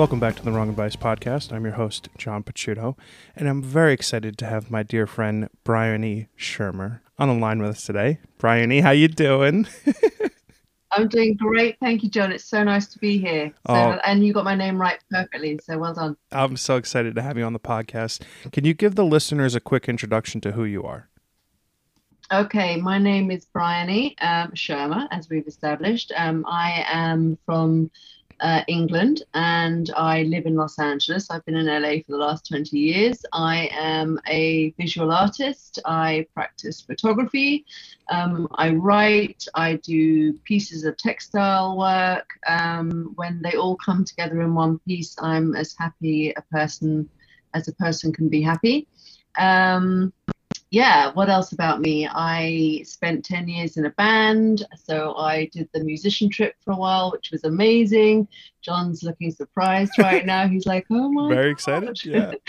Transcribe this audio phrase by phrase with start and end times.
[0.00, 1.52] Welcome back to the Wrong Advice Podcast.
[1.52, 2.96] I'm your host, John Pachuto,
[3.36, 7.72] and I'm very excited to have my dear friend Bryony Shearmur on the line with
[7.72, 8.18] us today.
[8.38, 9.68] Bryony, how you doing?
[10.90, 11.76] I'm doing great.
[11.80, 12.32] Thank you, John.
[12.32, 13.52] It's so nice to be here.
[13.66, 13.98] So, Oh.
[14.02, 15.60] And you got my name right perfectly.
[15.62, 16.16] So well done.
[16.32, 18.22] I'm so excited to have you on the podcast.
[18.52, 21.10] Can you give the listeners a quick introduction to who you are?
[22.32, 26.10] Okay, my name is Bryony um, Shearmur, as we've established.
[26.16, 27.90] Um, I am from
[28.40, 31.30] uh, England and I live in Los Angeles.
[31.30, 33.24] I've been in LA for the last 20 years.
[33.32, 35.78] I am a visual artist.
[35.84, 37.64] I practice photography.
[38.10, 39.44] Um, I write.
[39.54, 42.28] I do pieces of textile work.
[42.46, 47.08] Um, when they all come together in one piece, I'm as happy a person
[47.52, 48.86] as a person can be happy.
[49.38, 50.12] Um,
[50.70, 52.06] yeah, what else about me?
[52.06, 56.76] I spent 10 years in a band, so I did the musician trip for a
[56.76, 58.28] while, which was amazing.
[58.62, 60.46] John's looking surprised right now.
[60.46, 61.52] He's like, oh my Very God.
[61.52, 62.04] excited.
[62.04, 62.32] Yeah.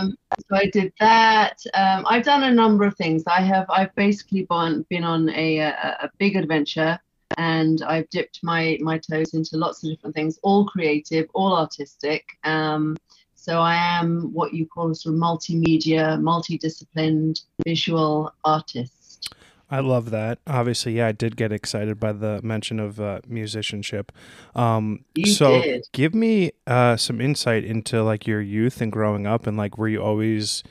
[0.00, 0.16] Um,
[0.48, 1.58] so I did that.
[1.74, 3.24] Um, I've done a number of things.
[3.26, 6.98] I have I've basically been, been on a, a, a big adventure
[7.36, 12.24] and I've dipped my, my toes into lots of different things, all creative, all artistic.
[12.44, 12.96] Um,
[13.42, 19.34] so I am what you call a sort of multimedia, multidisciplined visual artist.
[19.68, 20.38] I love that.
[20.46, 24.12] Obviously, yeah, I did get excited by the mention of uh, musicianship.
[24.54, 25.88] Um, You so, did.
[25.92, 29.88] give me uh, some insight into like your youth and growing up, and like, were
[29.88, 30.62] you always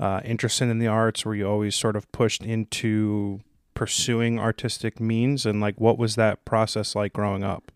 [0.00, 1.24] uh, interested in the arts?
[1.24, 3.42] Were you always sort of pushed into
[3.74, 5.46] pursuing artistic means?
[5.46, 7.70] And like, what was that process like growing up?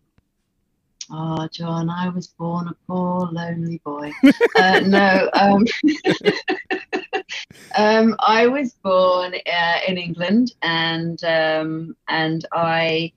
[1.11, 4.11] Oh, John, I was born a poor, lonely boy.
[4.55, 5.65] Uh, no, um,
[7.75, 13.11] um, I was born uh, in England, and um, and I.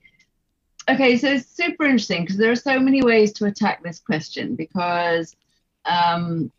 [0.89, 4.55] Okay, so it's super interesting because there are so many ways to attack this question
[4.55, 5.35] because,
[5.85, 6.51] um,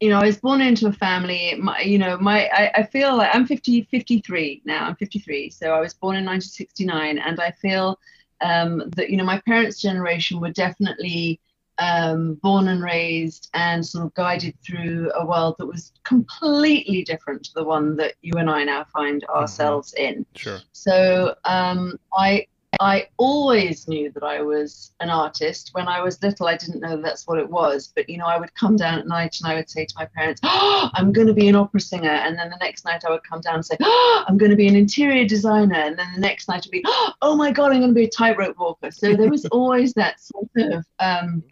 [0.00, 1.54] you know, I was born into a family.
[1.58, 4.86] My, you know, my I, I feel like I'm 50, 53 now.
[4.86, 7.98] I'm 53, so I was born in 1969, and I feel
[8.42, 11.40] um, that you know my parents' generation were definitely
[11.78, 17.44] um, born and raised and sort of guided through a world that was completely different
[17.44, 20.26] to the one that you and I now find ourselves in.
[20.34, 20.60] Sure.
[20.72, 22.46] So um, I
[22.80, 25.70] I always knew that I was an artist.
[25.72, 27.92] When I was little, I didn't know that's what it was.
[27.94, 30.06] But you know, I would come down at night and I would say to my
[30.06, 33.10] parents, oh, "I'm going to be an opera singer," and then the next night I
[33.10, 36.12] would come down and say, oh, "I'm going to be an interior designer," and then
[36.14, 36.84] the next night would be,
[37.20, 40.20] "Oh my God, I'm going to be a tightrope walker." So there was always that
[40.20, 41.42] sort of um,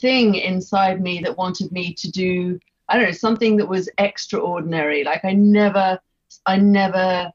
[0.00, 2.58] thing inside me that wanted me to do,
[2.88, 5.04] I don't know, something that was extraordinary.
[5.04, 5.98] Like I never,
[6.46, 7.32] I never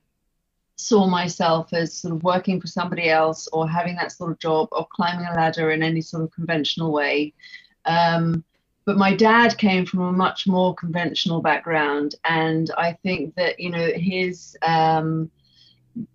[0.80, 4.70] saw myself as sort of working for somebody else or having that sort of job
[4.72, 7.34] or climbing a ladder in any sort of conventional way.
[7.86, 8.46] Um,
[8.86, 13.70] but my dad came from a much more conventional background, and I think that you
[13.70, 15.30] know his um,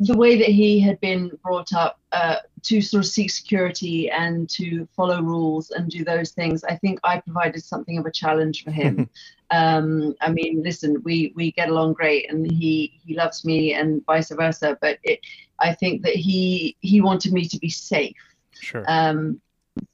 [0.01, 4.49] the way that he had been brought up uh, to sort of seek security and
[4.49, 8.65] to follow rules and do those things, I think I provided something of a challenge
[8.65, 9.09] for him.
[9.51, 14.05] um, I mean, listen, we we get along great, and he he loves me, and
[14.07, 14.79] vice versa.
[14.81, 15.21] But it,
[15.59, 18.17] I think that he he wanted me to be safe.
[18.61, 18.85] Sure.
[18.89, 19.41] Um,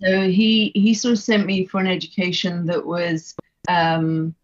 [0.02, 3.34] so he he sort of sent me for an education that was
[3.68, 4.34] um,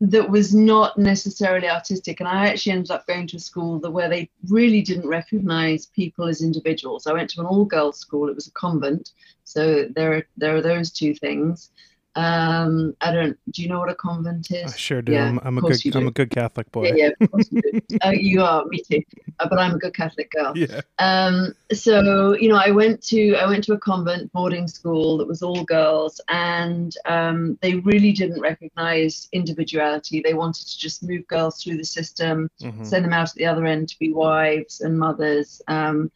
[0.00, 3.90] that was not necessarily artistic, and I actually ended up going to a school that
[3.90, 7.06] where they really didn't recognise people as individuals.
[7.06, 9.10] I went to an all-girls school; it was a convent,
[9.44, 11.70] so there are there are those two things.
[12.16, 13.38] Um, I don't.
[13.52, 14.72] Do you know what a convent is?
[14.72, 15.12] I sure do.
[15.12, 16.88] yeah, I'm, I'm a good I'm a good Catholic boy.
[16.88, 17.80] Yeah, yeah, of course you do.
[18.04, 19.02] uh, you are, me too.
[19.38, 20.52] Uh, but I'm a good Catholic girl.
[20.56, 20.80] Yeah.
[20.98, 25.28] Um, so you know, I went to I went to a convent boarding school that
[25.28, 30.20] was all girls, and um, they really didn't recognise individuality.
[30.20, 32.84] They wanted to just move girls through the system, Mhm.
[32.84, 35.62] send them out at the other end to be wives and mothers.
[35.68, 36.10] Um,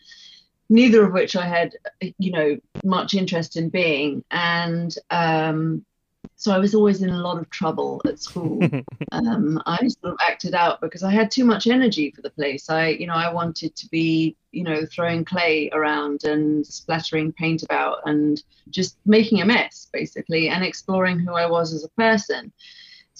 [0.74, 1.76] neither of which I had,
[2.18, 5.86] you know, much interest in being, and um,
[6.34, 8.60] so I was always in a lot of trouble at school
[9.12, 12.68] um, I sort of acted out because I had too much energy for the place.
[12.68, 17.62] I, you know, I wanted to be, you know, throwing clay around and splattering paint
[17.62, 22.52] about and just making a mess, basically, and exploring who I was as a person.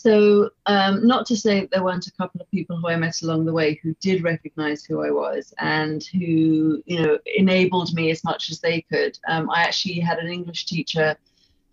[0.05, 3.23] So, um, not to say that there weren't a couple of people who I met
[3.23, 8.11] along the way who did recognize who I was and who, you know, enabled me
[8.11, 9.19] as much as they could.
[9.27, 11.17] Um, I actually had an English teacher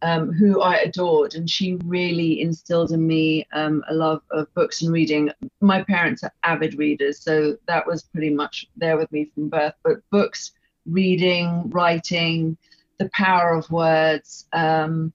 [0.02, 4.82] um, who I adored, and she really instilled in me um, a love of books
[4.82, 5.30] and reading.
[5.60, 9.74] My parents are avid readers, so that was pretty much there with me from birth.
[9.84, 10.54] But books,
[10.86, 12.58] reading, writing,
[12.98, 14.48] the power of words.
[14.54, 15.12] Um,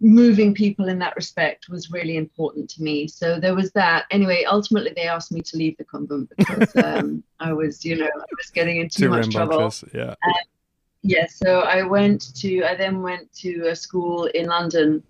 [0.00, 3.06] moving people in that respect was really important to me.
[3.06, 4.06] So there was that.
[4.10, 8.06] Anyway, ultimately they asked me to leave the convent because um, I was, you know,
[8.06, 9.72] I was getting in too, too much trouble.
[9.92, 10.14] Yeah.
[10.22, 10.46] And,
[11.02, 11.26] yeah.
[11.28, 12.62] So I went to.
[12.64, 15.02] I then went to a school in London.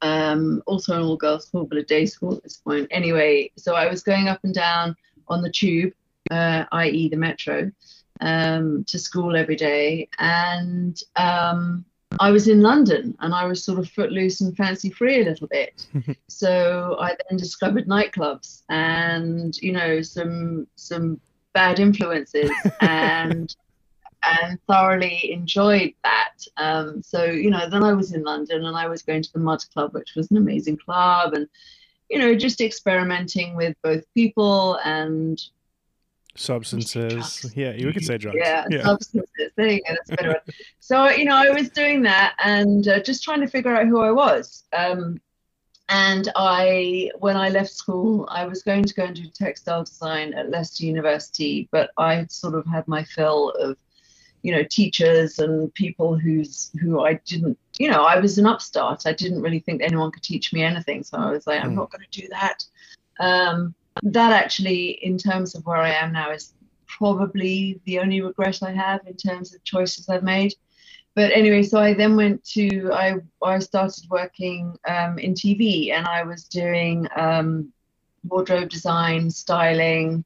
[0.00, 2.86] Um, also an all-girls school, but a day school at this point.
[2.92, 4.94] Anyway, so I was going up and down
[5.26, 5.92] on the tube,
[6.30, 7.68] uh, i.e., the metro,
[8.20, 11.84] um, to school every day, and um,
[12.20, 15.48] I was in London and I was sort of footloose and fancy free a little
[15.48, 15.86] bit.
[16.28, 21.20] so I then discovered nightclubs and you know some some
[21.52, 22.50] bad influences
[22.80, 23.54] and
[24.22, 26.34] and thoroughly enjoyed that.
[26.56, 29.38] Um, so you know then I was in London and I was going to the
[29.38, 31.48] Mud Club, which was an amazing club, and
[32.10, 35.40] you know just experimenting with both people and
[36.38, 37.52] substances.
[37.54, 38.38] Yeah, you could say drugs.
[38.40, 38.82] Yeah, yeah.
[38.82, 39.50] substances.
[39.56, 39.94] There you go.
[39.94, 40.28] That's a better.
[40.28, 40.54] one.
[40.80, 44.00] so you know, I was doing that and uh, just trying to figure out who
[44.00, 44.64] I was.
[44.72, 45.20] Um,
[45.90, 50.34] and I, when I left school, I was going to go and do textile design
[50.34, 53.78] at Leicester University, but I sort of had my fill of,
[54.42, 59.04] you know, teachers and people who's who I didn't, you know, I was an upstart.
[59.06, 61.62] I didn't really think anyone could teach me anything, so I was like.
[61.62, 61.76] I'm hmm.
[61.76, 62.64] not going to do that.
[63.18, 66.54] Um, that actually, in terms of where I am now, is
[66.86, 70.54] probably the only regret I have in terms of choices I've made.
[71.14, 76.06] But anyway, so I then went to I I started working um, in TV and
[76.06, 77.72] I was doing um,
[78.24, 80.24] wardrobe design, styling.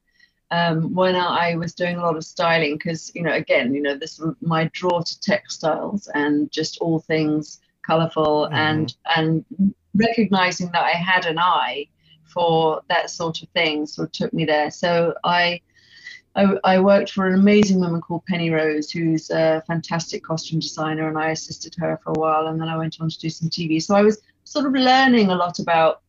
[0.50, 3.96] Um, when I was doing a lot of styling, because you know, again, you know,
[3.96, 8.54] this my draw to textiles and just all things colorful mm-hmm.
[8.54, 11.86] and and recognizing that I had an eye
[12.32, 14.70] for that sort of thing sort of took me there.
[14.70, 15.61] So I,
[16.34, 21.08] I, I worked for an amazing woman called Penny Rose, who's a fantastic costume designer,
[21.08, 23.50] and I assisted her for a while, and then I went on to do some
[23.50, 23.82] TV.
[23.82, 26.02] So I was sort of learning a lot about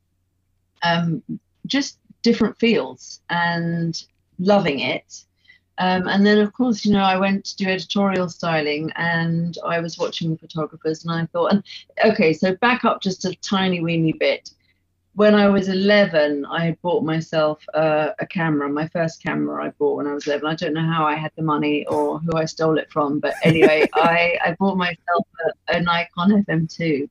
[0.84, 1.22] um,
[1.66, 4.04] just different fields and
[4.40, 5.26] loving it.
[5.80, 9.80] Um, and then, of course, you know, I went to do editorial styling and I
[9.80, 11.64] was watching photographers and I thought, and
[12.06, 14.52] okay, so back up just a tiny weeny bit
[15.16, 18.68] when I was 11, I had bought myself uh, a camera.
[18.68, 20.48] My first camera I bought when I was 11.
[20.48, 23.36] I don't know how I had the money or who I stole it from, but
[23.44, 25.28] anyway, I, I bought myself
[25.70, 27.08] a, a Nikon FM2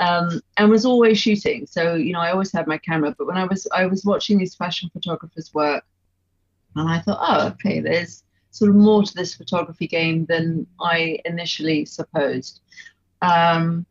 [0.00, 1.66] um, and was always shooting.
[1.66, 3.14] So you know, I always had my camera.
[3.16, 5.84] But when I was I was watching these fashion photographers work,
[6.76, 11.18] and I thought, oh, okay, there's sort of more to this photography game than I
[11.24, 12.60] initially supposed.
[13.22, 13.86] Um,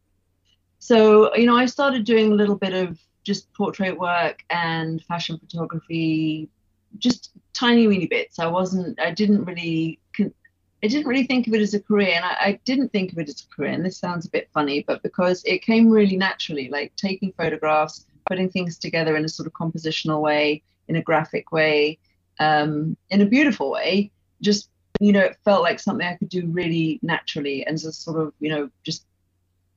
[0.79, 2.97] so you know, I started doing a little bit of
[3.29, 6.49] just portrait work and fashion photography,
[6.97, 8.39] just tiny weeny bits.
[8.39, 12.25] I wasn't, I didn't really, I didn't really think of it as a career, and
[12.25, 13.69] I, I, didn't think of it as a career.
[13.73, 18.07] And this sounds a bit funny, but because it came really naturally, like taking photographs,
[18.25, 21.99] putting things together in a sort of compositional way, in a graphic way,
[22.39, 24.09] um, in a beautiful way.
[24.41, 28.19] Just you know, it felt like something I could do really naturally, and just sort
[28.19, 29.05] of you know, just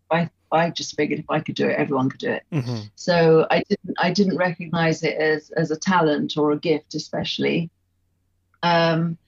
[0.09, 2.45] by I just figured if I could do it, everyone could do it.
[2.53, 2.81] Mm-hmm.
[2.95, 7.71] So I didn't I didn't recognize it as as a talent or a gift, especially.
[8.63, 9.19] Um,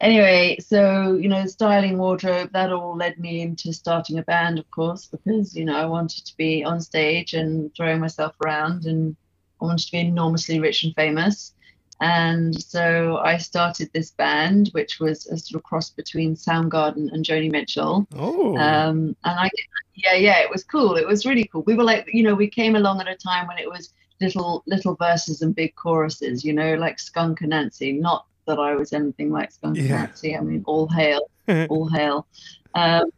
[0.00, 4.70] anyway, so you know, styling wardrobe that all led me into starting a band, of
[4.70, 9.16] course, because you know I wanted to be on stage and throwing myself around, and
[9.60, 11.54] I wanted to be enormously rich and famous.
[12.00, 17.24] And so I started this band, which was a sort of cross between Soundgarden and
[17.24, 18.06] Joni Mitchell.
[18.16, 18.56] Oh.
[18.56, 19.50] Um, and I,
[19.94, 20.96] yeah, yeah, it was cool.
[20.96, 21.62] It was really cool.
[21.62, 24.62] We were like, you know, we came along at a time when it was little
[24.66, 28.00] little verses and big choruses, you know, like Skunk Anansie.
[28.00, 30.04] Not that I was anything like Skunk yeah.
[30.04, 30.36] Nancy.
[30.36, 31.30] I mean, all hail,
[31.68, 32.26] all hail.
[32.74, 33.10] Um,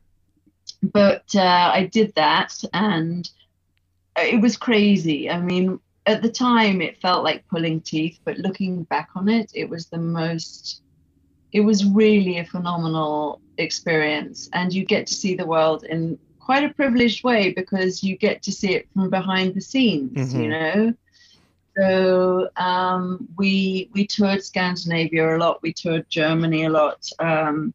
[0.83, 3.31] but uh, I did that, and
[4.17, 5.31] it was crazy.
[5.31, 9.51] I mean, at the time it felt like pulling teeth, but looking back on it,
[9.55, 10.83] it was the most,
[11.53, 14.49] it was really a phenomenal experience.
[14.53, 18.43] And you get to see the world in quite a privileged way because you get
[18.43, 20.41] to see it from behind the scenes, mm-hmm.
[20.41, 20.95] you know?
[21.77, 25.63] So um, we we toured Scandinavia a lot.
[25.63, 27.09] We toured Germany a lot.
[27.19, 27.73] Um,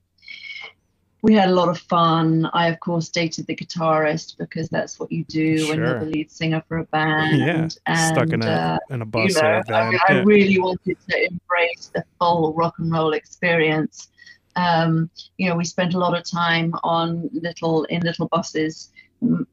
[1.27, 2.49] we had a lot of fun.
[2.53, 5.67] I, of course, dated the guitarist because that's what you do sure.
[5.67, 7.37] when you're the lead singer for a band.
[7.37, 9.99] Yeah, and, stuck in a uh, in a bus you know, or a van.
[10.07, 10.13] I.
[10.13, 14.07] I, really wanted to embrace the full rock and roll experience.
[14.55, 18.91] Um, you know, we spent a lot of time on little in little buses.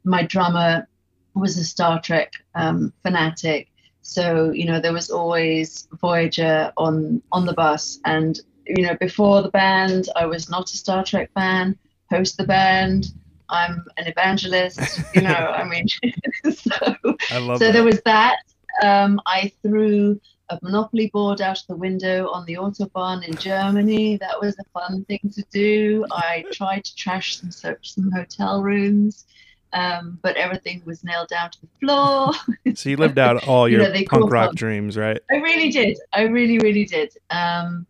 [0.05, 0.87] My drummer
[1.35, 3.69] was a Star Trek um, fanatic,
[4.01, 9.43] so you know there was always Voyager on on the bus, and you know, before
[9.43, 11.77] the band, I was not a Star Trek fan.
[12.11, 13.07] Post the band,
[13.49, 15.01] I'm an evangelist.
[15.15, 15.87] You know, I mean,
[16.53, 16.97] so,
[17.31, 18.39] I so there was that.
[18.83, 24.17] Um, I threw a monopoly board out of the window on the autobahn in Germany.
[24.19, 26.05] That was a fun thing to do.
[26.11, 29.25] I tried to trash some so- some hotel rooms,
[29.73, 32.33] um, but everything was nailed down to the floor.
[32.75, 35.21] so you lived out all You your know, punk rock dreams, right?
[35.31, 35.99] I really did.
[36.13, 37.17] I really, really did.
[37.31, 37.87] Um,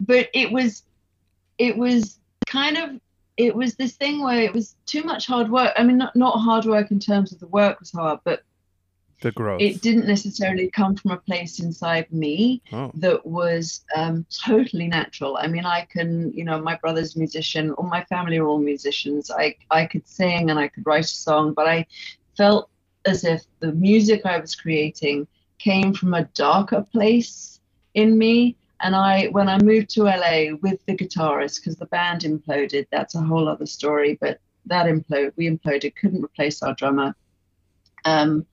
[0.00, 0.82] but it was,
[1.58, 3.00] it was kind of,
[3.36, 5.72] it was this thing where it was too much hard work.
[5.76, 8.42] I mean, not not hard work in terms of the work was hard, but
[9.22, 9.62] The growth.
[9.62, 15.38] it didn't necessarily come from a place inside me oh, that was um, totally natural.
[15.38, 18.58] I mean, I can, you know, my brother's a musician, all my family are all
[18.58, 19.30] musicians.
[19.30, 21.86] I I could sing and I could write a song, but I
[22.36, 22.68] felt
[23.06, 25.26] as if the music I was creating
[25.58, 27.60] came from a darker place
[27.94, 28.56] in me.
[28.82, 33.14] And I, when I moved to LA with the guitarist, because the band imploded, that's
[33.14, 34.16] a whole other story.
[34.20, 37.14] But that imploded, we imploded, couldn't replace our drummer.
[38.04, 38.46] Um,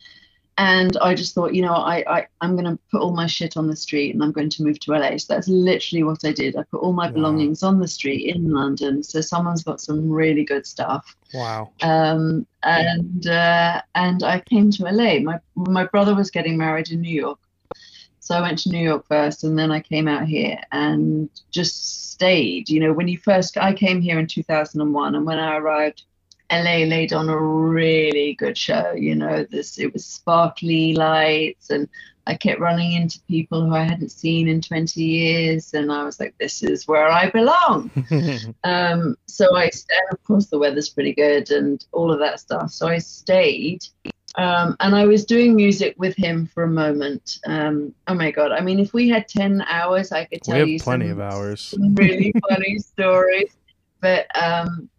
[0.60, 3.58] and I just thought, you know, I, I I'm going to put all my shit
[3.58, 5.18] on the street and I'm going to move to LA.
[5.18, 6.56] So that's literally what I did.
[6.56, 7.14] I put all my Wow.
[7.14, 9.04] belongings on the street in London.
[9.04, 11.16] So someone's got some really good stuff.
[11.34, 11.70] wow.
[11.84, 15.20] Um, and uh, and I came to LA.
[15.20, 17.40] My my brother was getting married in New York,
[18.28, 22.12] so I went to New York first, and then I came out here and just
[22.12, 22.70] stayed.
[22.70, 26.04] You know, when you first I came here in 2001, and when I arrived,
[26.52, 28.92] LA laid on a really good show.
[28.92, 31.88] You know, this it was sparkly lights, and
[32.28, 36.20] I kept running into people who I hadn't seen in 20 years, and I was
[36.20, 37.90] like, this is where I belong.
[38.66, 42.72] Um, so I, and of course, the weather's pretty good and all of that stuff.
[42.72, 43.86] So I stayed,
[44.38, 47.40] um, and I was doing music with him for a moment.
[47.48, 48.52] Um, oh my God!
[48.52, 51.20] I mean, if we had ten hours, I could we tell have you plenty some,
[51.20, 51.74] of hours.
[51.80, 53.58] really funny stories.
[54.00, 54.90] But um,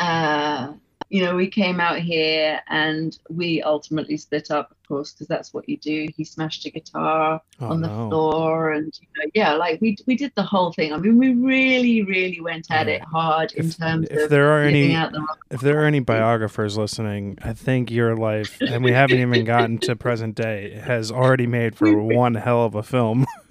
[0.00, 0.72] uh,
[1.10, 5.52] you know, we came out here and we ultimately split up, of course, because that's
[5.52, 6.06] what you do.
[6.16, 8.08] He smashed a guitar Oh, on the no.
[8.08, 11.34] floor and you know, yeah like we we did the whole thing i mean we
[11.34, 12.94] really really went at Yeah.
[12.94, 15.84] it hard in If, terms if of there are any out the if there are
[15.84, 20.80] any biographers listening, I think your life, and we haven't even gotten to present day,
[20.82, 23.26] has already made for one hell of a film.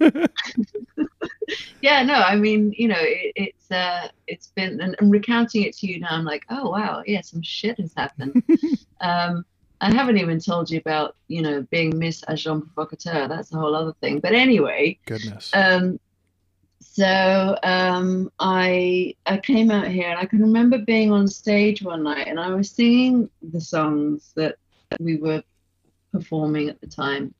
[1.80, 5.76] yeah no i mean you know it, it's uh it's been and, and recounting it
[5.76, 8.42] to you now i'm like oh wow yeah some shit has happened
[9.00, 9.44] um
[9.80, 13.74] i haven't even told you about you know being miss agent provocateur that's a whole
[13.74, 15.50] other thing but anyway Goodness.
[15.54, 15.98] Um,
[16.80, 22.02] so um, I I came out here and I can remember being on stage one
[22.02, 24.56] night and I was singing the songs that
[24.98, 25.42] we were
[26.12, 27.34] performing at the time.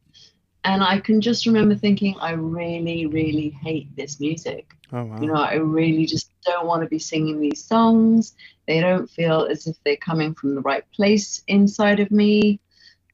[0.64, 4.74] And I can just remember thinking, I really, really hate this music.
[4.92, 5.18] oh wow.
[5.20, 8.34] You know, I really just don't want to be singing these songs.
[8.66, 12.60] They don't feel as if they're coming from the right place inside of me.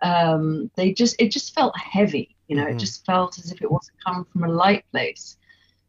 [0.03, 2.37] Um, they just, it just felt heavy.
[2.49, 2.73] You know, Mhm.
[2.73, 5.37] it just felt as if it wasn't coming from a light place.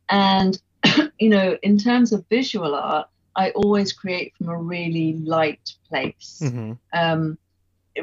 [0.09, 0.59] And,
[1.19, 6.39] you know, in terms of visual art, I always create from a really light place
[6.41, 7.37] hmm um,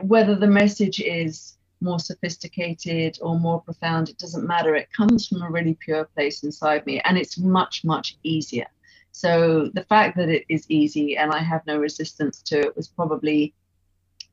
[0.02, 4.75] whether the message is more sophisticated or more profound, it doesn't matter.
[4.75, 8.67] It comes from a really pure place inside me, and it's much, much easier.
[9.12, 12.88] So the fact that it is easy and I have no resistance to it was
[12.88, 13.55] probably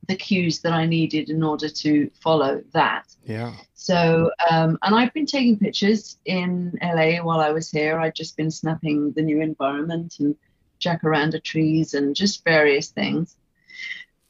[0.07, 3.15] the cues that I needed in order to follow that.
[3.23, 3.53] Yeah.
[3.75, 7.99] So, um, and I've been taking pictures in LA while I was here.
[7.99, 10.35] I'd just been snapping the new environment and
[10.79, 13.37] jacaranda trees and just various things.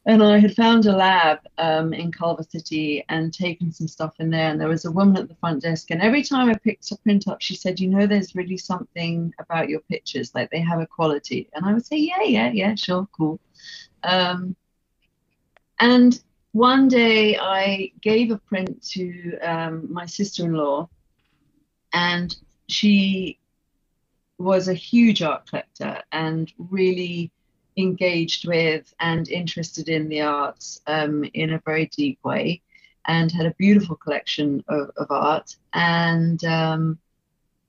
[0.04, 4.30] And I had found a lab um, in Culver City and taken some stuff in
[4.30, 4.50] there.
[4.50, 5.92] And there was a woman at the front desk.
[5.92, 9.32] And every time I picked a print up, she said, You know, there's really something
[9.38, 11.48] about your pictures, like they have a quality.
[11.54, 13.38] And I would say, Yeah, yeah, yeah, sure, cool.
[14.02, 14.56] Um,
[15.78, 20.88] and one day I gave a print to um, my sister in law,
[21.92, 22.34] and
[22.68, 23.38] she
[24.38, 27.30] was a huge art collector and really
[27.76, 32.60] engaged with and interested in the arts um, in a very deep way
[33.06, 35.56] and had a beautiful collection of, of art.
[35.74, 36.98] And um,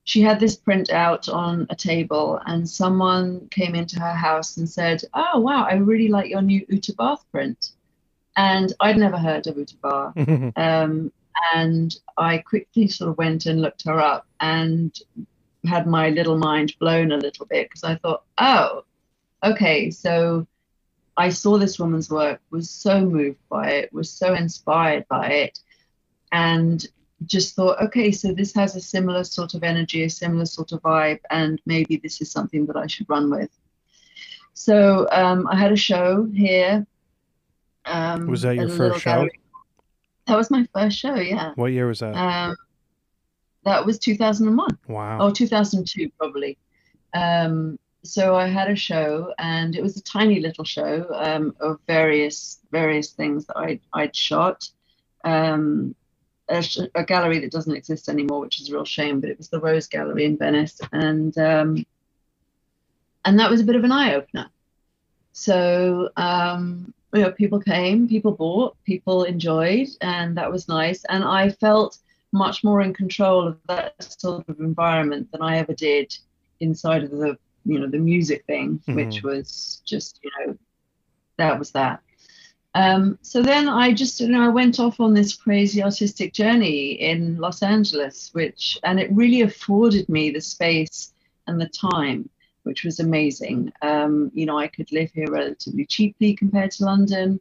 [0.04, 4.70] she had this print out on a table, and someone came into her house and
[4.70, 7.72] said, Oh, wow, I really like your new Uta Barth print.
[8.36, 10.14] And I'd never heard of Uta Barth.
[10.56, 11.12] Um,
[11.56, 14.98] and I quickly sort of went and looked her up and
[15.66, 18.84] had my little mind blown a little bit because I thought, oh,
[19.44, 20.48] okay, so
[21.16, 25.60] I saw this woman's work, was so moved by it, was so inspired by it,
[26.32, 26.86] and
[27.26, 30.82] just thought, okay, so this has a similar sort of energy, a similar sort of
[30.82, 33.50] vibe, and maybe this is something that I should run with.
[34.54, 36.86] So um, I had a show here.
[37.86, 39.12] Um, Was that your first show?
[39.12, 39.40] gallery.
[40.28, 41.52] That was my first show, yeah.
[41.56, 42.16] What year was that?
[42.16, 42.56] Um,
[43.66, 45.20] that was 2001 wow.
[45.20, 46.58] or 2002 probably.
[47.14, 51.80] Um, so I had a show, and it was a tiny little show um, of
[51.88, 54.70] various various things that I'd, I'd shot.
[55.24, 55.96] Um,
[56.50, 59.38] a, sh- a gallery that doesn't exist anymore, which is a real shame, but it
[59.38, 61.86] was the Rose Gallery in Venice, and um,
[63.26, 64.50] and that was a bit of an eye opener.
[65.32, 71.06] So um, you know, people came, people bought, people enjoyed, and that was nice.
[71.06, 72.00] And I felt
[72.32, 76.16] much more in control of that sort of environment than I ever did
[76.60, 80.58] inside of the you know the music thing, which was just you know
[81.38, 82.01] that was that.
[82.75, 86.93] Um, so then I just you know I went off on this crazy artistic journey
[86.93, 91.13] in Los Angeles, which and it really afforded me the space
[91.48, 92.29] and the time,
[92.63, 93.72] which was amazing.
[93.82, 97.39] Um, you know I could live here relatively cheaply compared to London.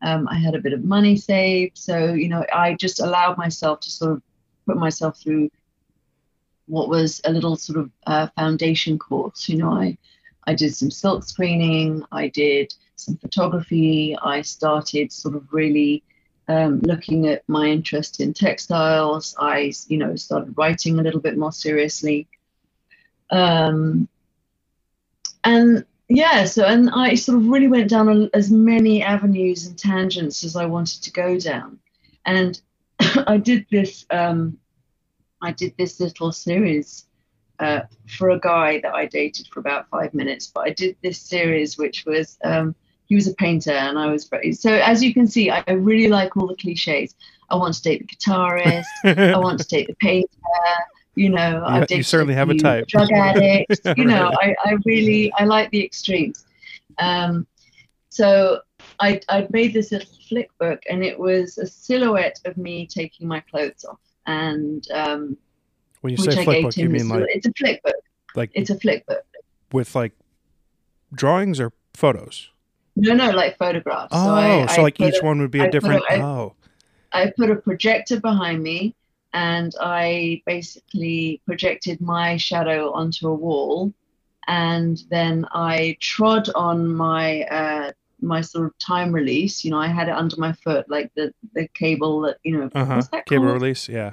[0.00, 3.80] Um, I had a bit of money saved, so you know I just allowed myself
[3.80, 4.22] to sort of
[4.66, 5.50] put myself through
[6.68, 9.48] what was a little sort of uh, foundation course.
[9.48, 9.96] You know, I
[10.44, 16.02] I did some silk screening, I did some photography, I started sort of really
[16.48, 19.34] um, looking at my interest in textiles.
[19.38, 22.28] I you know started writing a little bit more seriously.
[23.30, 24.08] Um,
[25.44, 30.44] and yeah, so and I sort of really went down as many avenues and tangents
[30.44, 31.78] as I wanted to go down,
[32.24, 32.60] and
[33.00, 34.06] I did this.
[34.10, 34.58] Um,
[35.42, 37.06] I did this little series
[37.60, 41.20] uh, for a guy that I dated for about five minutes, but I did this
[41.20, 42.74] series which was um,
[43.06, 46.08] he was a painter and I was very so as you can see I, really
[46.08, 47.14] like all the cliches.
[47.50, 48.84] I want to date the guitarist.
[49.04, 50.28] I want to date the painter.
[51.14, 52.86] You know, You- I've you certainly have a type.
[52.86, 53.80] Drug addict.
[53.96, 54.54] You know, Right.
[54.64, 56.44] I, I really I like the extremes.
[56.98, 57.46] Um,
[58.10, 58.60] so
[59.00, 63.26] I I made this little flick book, and it was a silhouette of me taking
[63.26, 63.98] my clothes off,
[64.28, 65.36] and um,
[66.02, 67.94] when you say I book, you mean like it's a flick book.
[68.36, 69.24] like It's a flick book.
[69.72, 70.12] with like
[71.12, 72.50] drawings or photos?
[72.94, 74.08] No, no, like photographs.
[74.12, 76.02] Oh, so, I, so I like each a- one would be I a a- different.
[76.10, 76.54] Oh,
[77.12, 78.94] I put a projector behind me
[79.32, 83.92] and I basically projected my shadow onto a wall
[84.46, 89.64] and then I trod on my uh, my sort of time release.
[89.64, 92.70] You know, I had it under my foot, like the, the cable that, you know,
[92.74, 93.02] uh huh.
[93.12, 93.62] that Cable called?
[93.62, 93.88] release.
[93.88, 94.12] Yeah,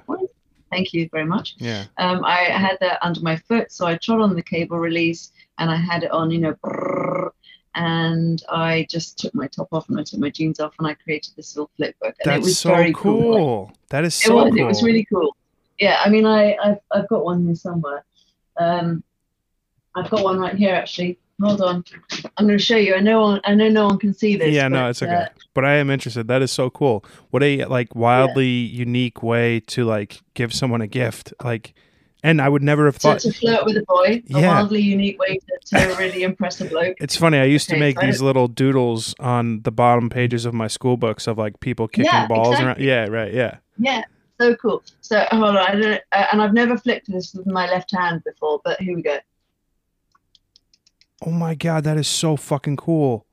[0.72, 1.56] Thank you very much.
[1.58, 1.86] yeah.
[1.98, 5.70] Um, I had that under my foot, so I trod on the cable release and
[5.72, 7.30] I had it on, you know, brrrr,
[7.76, 10.94] and I just took my top off and I took my jeans off and I
[10.96, 12.16] created this little flip book.
[12.26, 13.22] And it was so very cool.
[13.22, 13.72] cool.
[13.90, 14.60] That is It was, cool.
[14.60, 15.36] it was really cool.
[15.80, 18.04] Yeah, I mean, I, I've, I've got one here somewhere.
[18.58, 19.04] Um,
[19.96, 21.20] I've got one right here actually.
[21.42, 21.84] Hold on,
[22.38, 22.96] I'm going to show you.
[22.96, 24.54] I know, one, I know, no one can see this.
[24.54, 25.14] yeah, no, it's okay.
[25.14, 26.28] uh, but I am interested.
[26.30, 27.04] That is so cool.
[27.32, 31.34] What a like wildly unique way to like give someone a gift.
[31.44, 31.74] Like,
[32.24, 33.20] and I would never have to, thought.
[33.20, 34.48] to flirt with a boy, a Yeah.
[34.48, 36.96] wildly unique way to, to really impress a bloke.
[37.02, 37.38] It's funny.
[37.38, 40.96] I used to make so these little doodles on the bottom pages of my school
[40.96, 42.80] books of like people kicking Yeah, balls around.
[42.80, 43.34] Yeah, right.
[43.34, 43.58] Yeah.
[43.78, 44.04] Yeah,
[44.40, 44.84] so cool.
[45.02, 48.24] So hold on, I don't, uh, and I've never flicked this with my left hand
[48.24, 49.18] before, but here we go.
[51.26, 53.26] Oh my god, that is so fucking cool.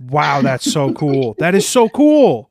[0.00, 1.36] Wow, that's so cool.
[1.38, 2.50] That is so cool.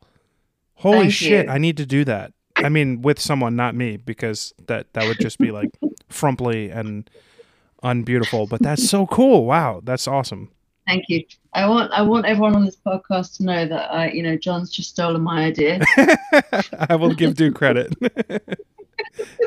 [0.76, 1.52] Holy Thank shit, you.
[1.52, 2.34] I need to do that.
[2.56, 5.72] I mean, with someone, not me, because that that would just be like
[6.10, 7.10] frumply and
[7.84, 8.48] unbeautiful.
[8.48, 9.46] But that's so cool.
[9.46, 10.52] Wow, that's awesome.
[10.88, 11.24] Thank you.
[11.54, 14.72] I want I want everyone on this podcast to know that I, you know, John's
[14.72, 15.82] just stolen my idea.
[16.90, 17.94] I will give due credit.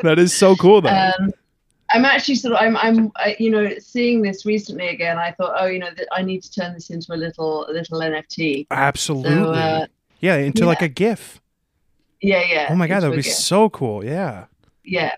[0.03, 1.11] that is so cool, though.
[1.19, 1.33] Um,
[1.95, 5.17] I'm actually sort of I'm I'm I, you know seeing this recently again.
[5.17, 7.71] I thought, oh, you know, that I need to turn this into a little a
[7.71, 8.67] little NFT.
[8.69, 9.31] Absolutely.
[9.31, 9.85] So uh,
[10.19, 11.41] yeah, into like a GIF.
[12.21, 12.67] yeah, yeah.
[12.69, 14.03] Oh my god, that would be so cool.
[14.03, 14.47] Yeah.
[14.83, 15.15] yeah.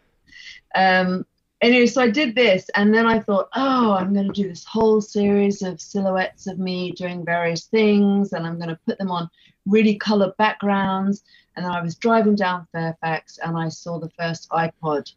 [0.75, 1.25] Um,
[1.61, 4.63] anyway, so I did this, and then I thought, oh, I'm going to do this
[4.63, 9.09] whole series of silhouettes of me doing various things, and I'm going to put them
[9.09, 9.27] on
[9.65, 11.23] really colored backgrounds.
[11.55, 15.11] And then I was driving down Fairfax, and I saw the first iPod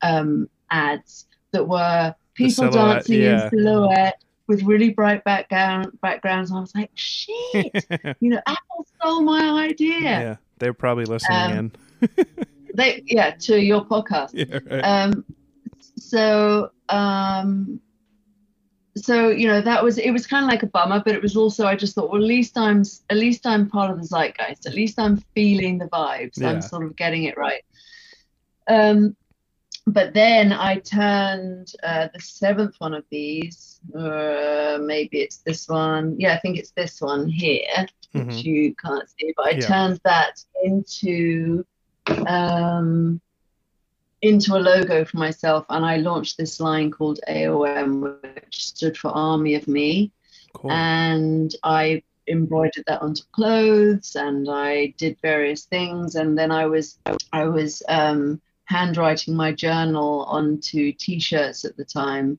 [0.00, 3.44] um, ads that were people dancing yeah.
[3.44, 6.50] in silhouette with really bright background backgrounds.
[6.50, 7.86] And I was like, shit,
[8.20, 10.00] you know, Apple stole my idea.
[10.00, 10.36] yeah.
[10.58, 11.72] They're probably listening Um,
[12.18, 12.26] in.
[12.74, 14.30] They, yeah, to your podcast.
[14.32, 14.80] Yeah, right.
[14.80, 15.24] um
[15.98, 17.80] so um
[18.96, 21.36] so you know that was it was kind of like a bummer but it was
[21.36, 24.66] also i just thought well at least i'm at least i'm part of the zeitgeist
[24.66, 26.50] at least i'm feeling the vibes Yeah.
[26.50, 27.62] i'm sort of getting it right
[28.68, 29.16] um
[29.86, 36.16] but then I turned uh, the seventh one of these, uh, maybe it's this one.
[36.18, 38.26] Yeah, I think it's this one here, Mhm.
[38.26, 39.66] which you can't see, but I Yeah.
[39.66, 41.64] turned that into
[42.26, 43.20] um,
[44.22, 49.08] into a logo for myself, and I launched this line called AOM, which stood for
[49.10, 50.10] Army of Me
[50.52, 50.70] Cool.
[50.70, 56.98] and I embroidered that onto clothes and I did various things and then I was
[57.32, 58.40] I was um,
[58.72, 62.38] handwriting my journal onto t-shirts at the time.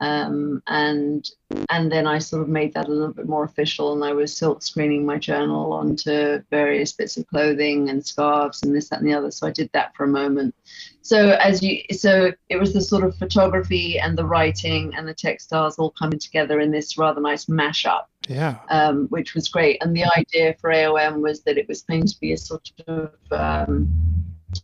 [0.00, 1.30] Um, and
[1.70, 4.36] and then I sort of made that a little bit more official and I was
[4.36, 9.08] silk screening my journal onto various bits of clothing and scarves and this that and
[9.08, 9.30] the other.
[9.30, 10.56] So I did that for a moment.
[11.02, 11.18] So
[11.48, 15.78] as you so it was the sort of photography and the writing and the textiles
[15.78, 18.58] all coming together in this rather nice mashup yeah.
[18.68, 19.82] um, which was great.
[19.82, 23.12] And the idea for aom was that it was going to be a sort of
[23.30, 24.11] um,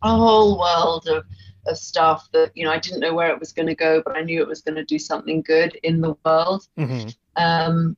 [0.02, 1.24] a whole world of
[1.66, 4.16] of stuff that you know I didn't know where it was going to go but
[4.16, 7.96] I knew it was going to do something good in the world hmm um,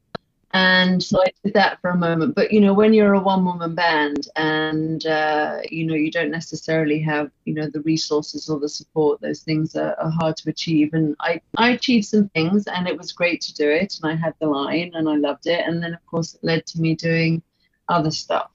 [0.53, 2.35] and so I did that for a moment.
[2.35, 7.01] But you know, when you're a one-woman band and uh, you know you don't necessarily
[7.03, 10.93] have you know the resources or the support, those things are, are hard to achieve.
[10.93, 13.99] And I I achieved some things, and it was great to do it.
[14.03, 15.65] And I had the line, and I loved it.
[15.67, 17.43] And then of course it led to me doing
[17.89, 18.51] other stuff.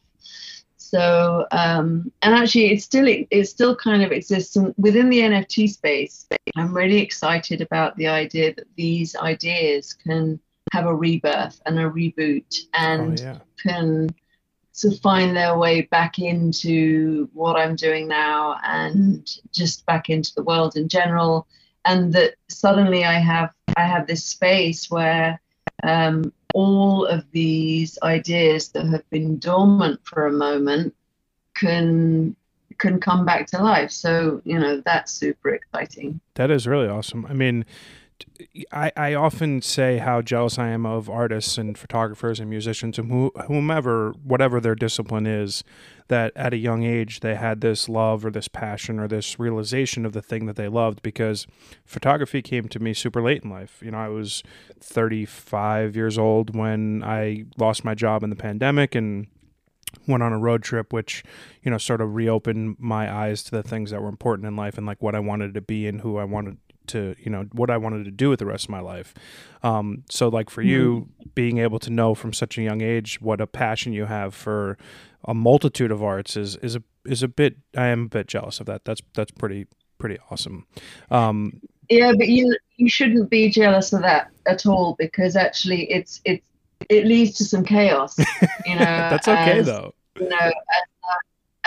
[0.90, 5.68] So um, and actually, it still it still kind of exists and within the NFT
[5.70, 6.28] space.
[6.56, 10.40] I'm really excited about the idea that these ideas can
[10.74, 13.40] have a rebirth and a reboot Oh and yeah.
[13.58, 14.10] can
[14.74, 20.36] sort of find their way back into what I'm doing now and just back into
[20.36, 21.48] the world in general.
[21.86, 25.42] And that suddenly I have I have this space where
[25.82, 30.96] um, all of these ideas that have been dormant for a moment
[31.54, 32.34] can
[32.78, 33.92] can come back to life.
[33.92, 36.22] So you know that's super exciting.
[36.36, 37.26] That is really awesome.
[37.26, 37.66] I mean,
[38.72, 43.12] I, I often say how jealous I am of artists and photographers and musicians and
[43.12, 45.62] who, whomever, whatever their discipline is,
[46.08, 50.06] that at a young age they had this love or this passion or this realization
[50.06, 51.48] of the thing that they loved because
[51.86, 53.80] photography came to me super late in life.
[53.82, 54.44] You know, I was
[54.80, 59.28] 35 years old when I lost my job in the pandemic and
[60.08, 61.24] went on a road trip which
[61.64, 64.78] you know sort of reopened my eyes to the things that were important in life
[64.78, 66.58] and like what I wanted to be and who I wanted
[66.90, 69.14] to you know what I wanted to do with the rest of my life.
[69.64, 73.42] Um so like for you being able to know from such a young age what
[73.42, 74.78] a passion you have for
[75.26, 78.60] a multitude of arts is is a is a bit I am a bit jealous
[78.60, 78.86] of that.
[78.86, 79.68] That's that's pretty
[79.98, 80.66] pretty awesome.
[81.12, 86.22] Um Yeah, but you you shouldn't be jealous of that at all because actually it's
[86.26, 86.48] it's
[86.90, 88.18] it leads to some chaos.
[88.18, 88.26] You
[88.76, 89.94] know, that's okay as, though.
[90.20, 90.54] You know, as,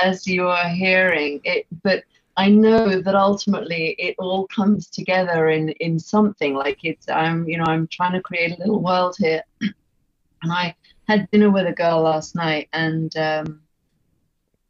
[0.03, 2.05] as you are hearing it, but
[2.39, 6.55] I know that ultimately it all comes together in in something.
[6.55, 10.77] Like it's I'm you know I'm trying to create a little world here, and I
[11.09, 13.15] had dinner with a girl last night and.
[13.17, 13.61] um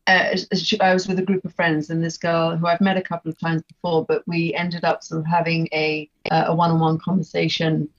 [0.08, 0.34] uh,
[0.80, 3.30] I was with a group of friends, and this girl who I've met a couple
[3.30, 7.90] of times before, but we ended up sort of having a uh, a one-on-one conversation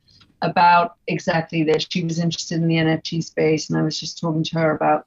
[0.42, 1.86] about exactly this.
[1.88, 5.06] She was interested in the NFT space, and I was just talking to her about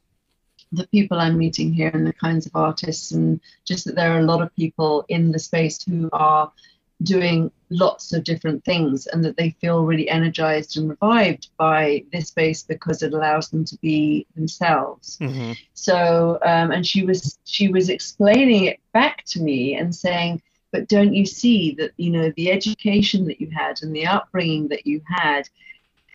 [0.73, 4.21] the people I'm meeting here and the kinds of artists, and just that there are
[4.21, 6.51] a lot of people in the space who are
[7.03, 12.29] doing lots of different things and that they feel really energized and revived by this
[12.29, 15.19] space because it allows them to be themselves.
[15.19, 20.41] Hmm so um, and she was she was explaining it back to me and saying
[20.71, 24.69] but don't you see that you know the education that you had and the upbringing
[24.69, 25.49] that you had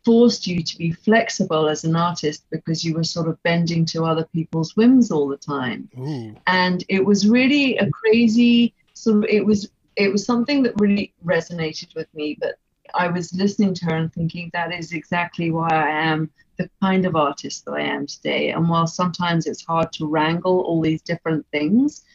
[0.08, 4.06] forced you to be flexible as an artist because you were sort of bending to
[4.06, 5.89] other people's whims all the time.
[6.00, 6.34] Ooh.
[6.48, 11.13] and it was really a crazy sort of it was it was something that really
[11.26, 12.54] resonated with me but
[12.96, 17.06] i was listening to her and thinking that is exactly why i am the kind
[17.06, 18.52] of artist that i am today.
[18.52, 22.06] And while sometimes it's hard to wrangle all these different things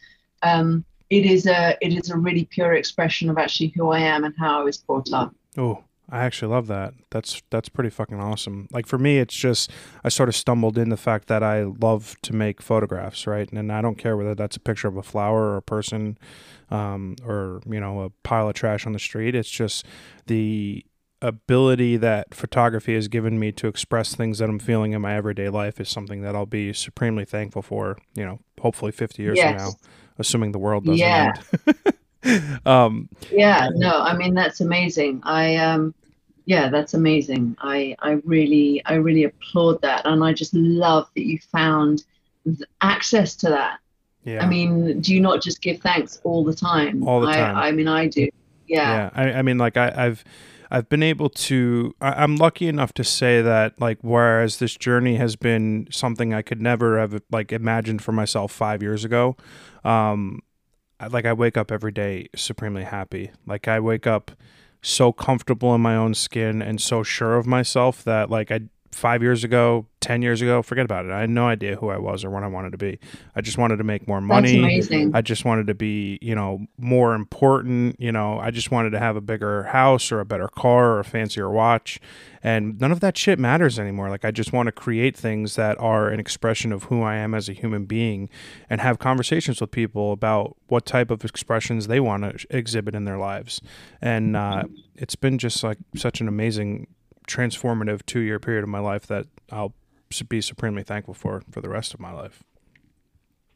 [0.41, 4.23] um, it is a it is a really pure expression of actually who i am
[4.23, 5.29] and how i was brought up.
[5.57, 6.93] Oh, I actually love that.
[7.11, 8.67] That's that's pretty fucking awesome.
[8.71, 9.71] Like for me, it's just
[10.03, 13.49] I sort of stumbled in the fact that I love to make photographs, right?
[13.51, 16.17] And I don't care whether that's a picture of a flower or a person,
[16.69, 19.33] um, or you know a pile of trash on the street.
[19.33, 19.85] It's just
[20.27, 20.85] the
[21.21, 25.47] ability that photography has given me to express things that I'm feeling in my everyday
[25.47, 27.97] life is something that I'll be supremely thankful for.
[28.13, 29.75] You know, hopefully 50 years from now,
[30.19, 31.33] assuming the world doesn't Yeah.
[31.67, 31.95] end.
[32.65, 35.93] um, yeah no i mean that's amazing i um
[36.45, 41.25] yeah that's amazing i i really i really applaud that and i just love that
[41.25, 42.03] you found
[42.81, 43.79] access to that
[44.25, 44.43] Yeah.
[44.43, 47.05] I mean, do you not just give thanks all the time?
[47.05, 47.57] All the time.
[47.57, 48.29] I, I mean, I do.
[48.67, 48.93] Yeah.
[48.95, 50.23] yeah I, I mean like I, i've
[50.71, 55.17] i've been able to I, i'm lucky enough to say that like whereas this journey
[55.17, 59.35] has been something i could never have like imagined for myself five years ago
[59.83, 60.41] um
[61.11, 63.31] like i wake up every day supremely happy.
[63.45, 64.31] Like i wake up
[64.81, 68.61] so comfortable in my own skin and so sure of myself that like i
[68.93, 71.97] five years ago 10 years ago forget about it i had no idea who i
[71.97, 72.99] was or what i wanted to be
[73.35, 74.59] i just wanted to make more money.
[75.13, 77.99] I just wanted to be, you know, more important.
[77.99, 80.99] You know, I just wanted to have a bigger house or a better car or
[80.99, 81.99] a fancier watch.
[82.41, 84.09] And none of that shit matters anymore.
[84.09, 87.33] Like, I just want to create things that are an expression of who I am
[87.33, 88.29] as a human being
[88.69, 93.05] and have conversations with people about what type of expressions they want to exhibit in
[93.05, 93.61] their lives.
[94.01, 94.63] And uh,
[94.95, 96.87] it's been just like such an amazing,
[97.27, 99.73] transformative two year period of my life that I'll
[100.27, 102.43] be supremely thankful for for the rest of my life.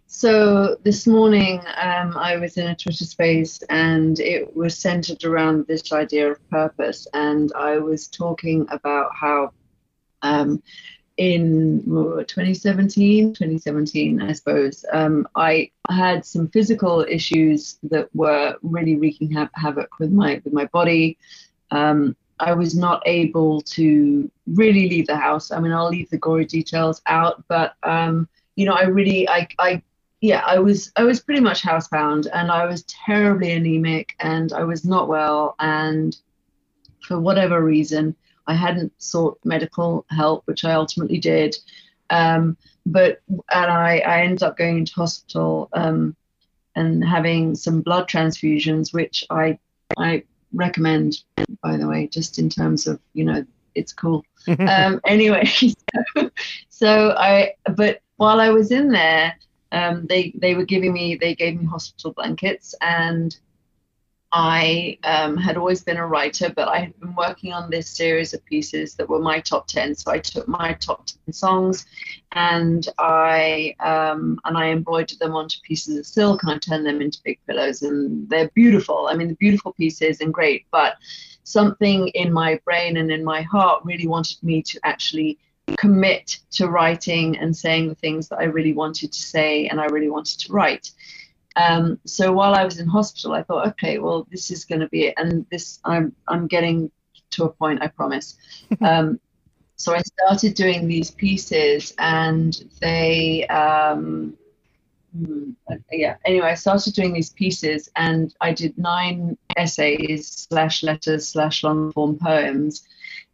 [0.10, 5.68] So this morning, um, I was in a Twitter space and it was centered around
[5.68, 7.08] this idea of purpose.
[7.14, 9.52] And I was talking about how
[10.22, 10.64] um,
[11.18, 18.96] in uh, 2017, 2017, I suppose, um, I had some physical issues that were really
[18.96, 21.18] wreaking ha- havoc with my with my body.
[21.72, 25.52] Um, I was not able to really leave the house.
[25.52, 29.48] I mean, I'll leave the gory details out, but um, you know, I really, I,
[29.60, 29.82] I
[30.22, 34.64] yeah, I was I was pretty much housebound and I was terribly anemic and I
[34.64, 36.16] was not well and
[37.02, 38.16] for whatever reason
[38.48, 41.56] I hadn't sought medical help, which I ultimately did.
[42.10, 46.16] Um, but and I, I ended up going into hospital um,
[46.76, 49.60] and having some blood transfusions, which I
[49.98, 51.24] I recommend,
[51.62, 54.24] by the way, just in terms of you know it's cool.
[54.60, 55.46] um, anyway,
[56.16, 56.32] so,
[56.70, 59.36] so I but while I was in there
[59.72, 63.38] um, they they were giving me they gave me hospital blankets and
[64.32, 68.34] I um, had always been a writer, but I had been working on this series
[68.34, 69.96] of pieces that were my top ten.
[69.96, 71.86] So I took my top ten songs,
[72.34, 77.02] and I um, and I embroidered them onto pieces of silk, and I turned them
[77.02, 79.08] into big pillows, and they're beautiful.
[79.10, 80.96] I mean, they're beautiful pieces and great, but
[81.44, 85.40] something in my brain and in my heart really wanted me to actually
[85.78, 89.86] commit to writing and saying the things that I really wanted to say and I
[89.86, 90.92] really wanted to write.
[91.58, 94.88] Um, so while I was in hospital, I thought, okay, well, this is going to
[94.90, 96.92] be it, and this I'm I'm getting
[97.32, 98.38] to a point, I promise.
[98.82, 99.20] Um,
[99.80, 104.36] so I started doing these pieces, and they, um,
[105.16, 105.52] hmm,
[105.92, 106.16] yeah.
[106.26, 111.92] Anyway, I started doing these pieces, and I did nine essays slash letters slash long
[111.92, 112.88] form poems,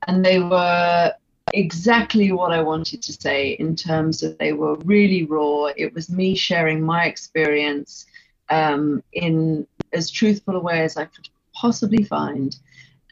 [0.07, 1.13] and they were
[1.53, 5.67] exactly what I wanted to say in terms of they were really raw.
[5.77, 8.05] It was me sharing my experience
[8.49, 12.55] um, in as truthful a way as I could possibly find.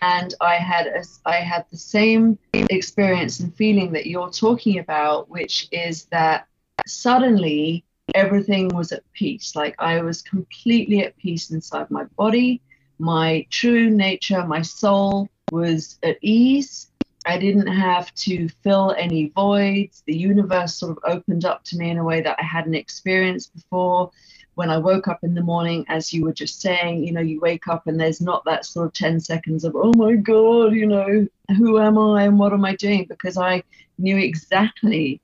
[0.02, 5.30] And I had a, I had the same experience and feeling that you're talking about,
[5.30, 6.48] which is that
[6.88, 9.56] suddenly everything was at peace.
[9.56, 12.62] Like I was completely at peace inside my body.
[12.98, 16.92] My true nature, my soul was at ease
[17.26, 20.04] I didn't have to fill any voids.
[20.06, 23.54] The universe sort of opened up to me in a way that I hadn't experienced
[23.54, 24.12] before.
[24.56, 27.40] When I woke up in the morning, as you were just saying, you know, you
[27.40, 30.86] wake up and there's not that sort of 10 seconds of, oh my God, you
[30.88, 33.06] know, who am I and what am I doing?
[33.08, 33.64] Because I
[33.98, 35.22] knew exactly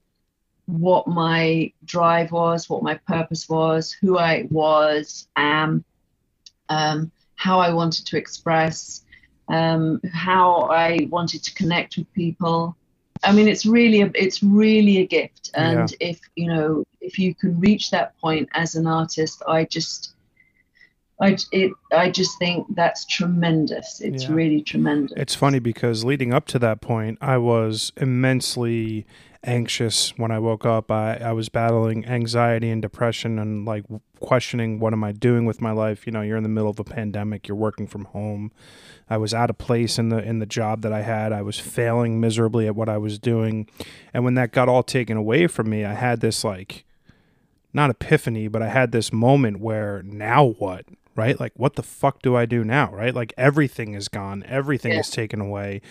[0.65, 5.83] what my drive was, what my purpose was, who I was, am,
[6.69, 9.03] um, how I wanted to express
[9.49, 12.75] um, how I wanted to connect with people.
[13.23, 16.10] I mean, it's really a, it's really a gift, and yeah.
[16.10, 20.13] if you know if you can reach that point as an artist, I just
[21.19, 24.01] I it I just think that's tremendous.
[24.01, 24.34] It's yeah.
[24.34, 25.17] really tremendous.
[25.17, 29.06] It's funny because leading up to that point, I was immensely
[29.43, 30.91] anxious when I woke up.
[30.91, 33.84] I, I was battling anxiety and depression and like
[34.19, 36.06] questioning what am I doing with my life.
[36.06, 38.52] You know, you're in the middle of a pandemic, you're working from home.
[39.10, 41.32] I was out of place in the in the job that I had.
[41.32, 43.69] I was failing miserably at what I was doing.
[44.13, 46.84] And when that got all taken away from me, I had this like
[47.73, 50.86] not epiphany, but I had this moment where now what?
[51.15, 51.39] Right?
[51.39, 52.91] Like what the fuck do I do now?
[52.91, 53.15] Right?
[53.15, 54.43] Like everything is gone.
[54.47, 55.00] Everything yeah.
[55.00, 55.82] is taken away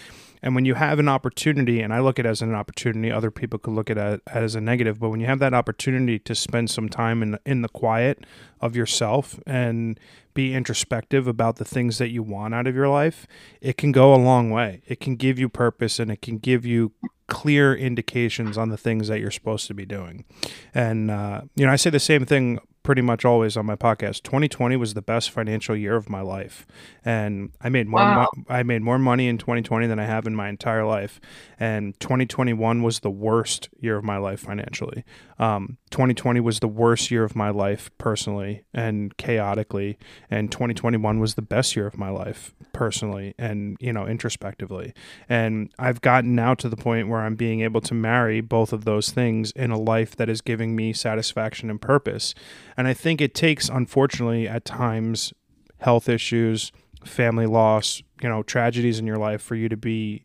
[0.46, 3.32] and when you have an opportunity, and I look at it as an opportunity, other
[3.32, 6.36] people could look at it as a negative, but when you have that opportunity to
[6.36, 8.24] spend some time in in the quiet
[8.60, 9.98] of yourself and
[10.34, 13.26] be introspective about the things that you want out of your life,
[13.60, 14.82] it can go a long way.
[14.86, 16.92] It can give you purpose and it can give you
[17.26, 20.24] clear indications on the things that you're supposed to be doing.
[20.72, 24.22] And uh, you know, I say the same thing pretty much always on my podcast.
[24.22, 26.68] 2020 was the best financial year of my life,
[27.04, 27.98] and I made more.
[27.98, 28.28] Wow.
[28.36, 31.20] Mo- I made more money in 2020 than I have in my entire life,
[31.58, 35.04] and 2021 was the worst year of my life financially.
[35.40, 41.34] Um, 2020 was the worst year of my life personally and chaotically, and 2021 was
[41.34, 44.92] the best year of my life personally and you know introspectively.
[45.28, 48.84] And I've gotten now to the point where I'm being able to marry both of
[48.84, 52.34] those things in a life that is giving me satisfaction and purpose.
[52.76, 55.32] And I think it takes, unfortunately, at times,
[55.78, 56.72] health issues,
[57.04, 60.24] family loss, you know, tragedies in your life for you to be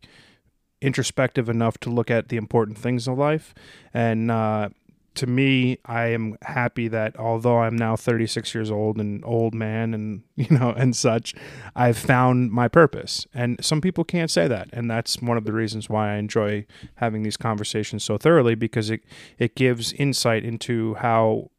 [0.80, 3.54] introspective enough to look at the important things in life.
[3.94, 4.70] And uh,
[5.14, 9.94] to me, I am happy that although I'm now 36 years old and old man
[9.94, 11.34] and you know and such,
[11.76, 13.26] I've found my purpose.
[13.34, 16.66] And some people can't say that, and that's one of the reasons why I enjoy
[16.96, 19.02] having these conversations so thoroughly because it
[19.38, 21.50] it gives insight into how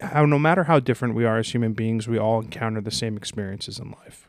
[0.00, 3.16] how no matter how different we are as human beings, we all encounter the same
[3.16, 4.28] experiences in life.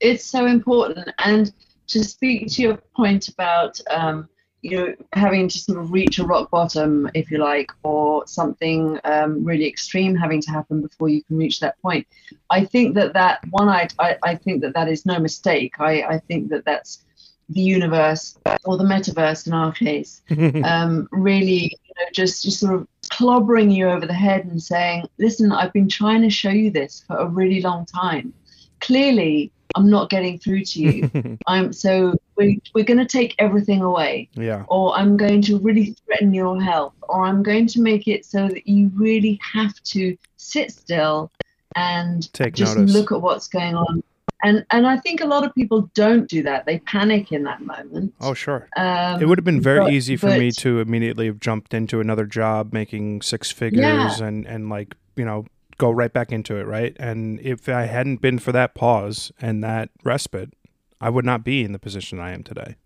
[0.00, 1.52] It's so important, and
[1.86, 4.28] to speak to your point about um,
[4.64, 8.98] you know, having to sort of reach a rock bottom, if you like, or something
[9.04, 12.06] um, really extreme having to happen before you can reach that point.
[12.48, 15.74] I think that that one, I, I, I think that that is no mistake.
[15.78, 17.04] I, I think that that's
[17.50, 20.22] the universe or the metaverse in our case,
[20.64, 25.06] um, really, you know, just just sort of clobbering you over the head and saying,
[25.18, 28.32] "Listen, I've been trying to show you this for a really long time.
[28.80, 31.38] Clearly, I'm not getting through to you.
[31.46, 34.28] I'm so we we're going to take everything away.
[34.34, 34.64] Yeah.
[34.68, 36.94] Or I'm going to really threaten your health.
[37.02, 41.30] Or I'm going to make it so that you really have to sit still
[41.76, 42.94] and Take just notice.
[42.94, 44.02] look at what's going on.
[44.42, 46.66] And and I think a lot of people don't do that.
[46.66, 48.12] They panic in that moment.
[48.20, 48.68] Oh, sure.
[48.76, 51.98] Um, It would have been very but- easy for me to immediately have jumped into
[52.00, 55.46] another job making six figures and, and like, you know,
[55.78, 56.96] go right back into it, right?
[56.98, 60.52] And if I hadn't been for that pause and that respite,
[61.00, 62.76] I would not be in the position I am today.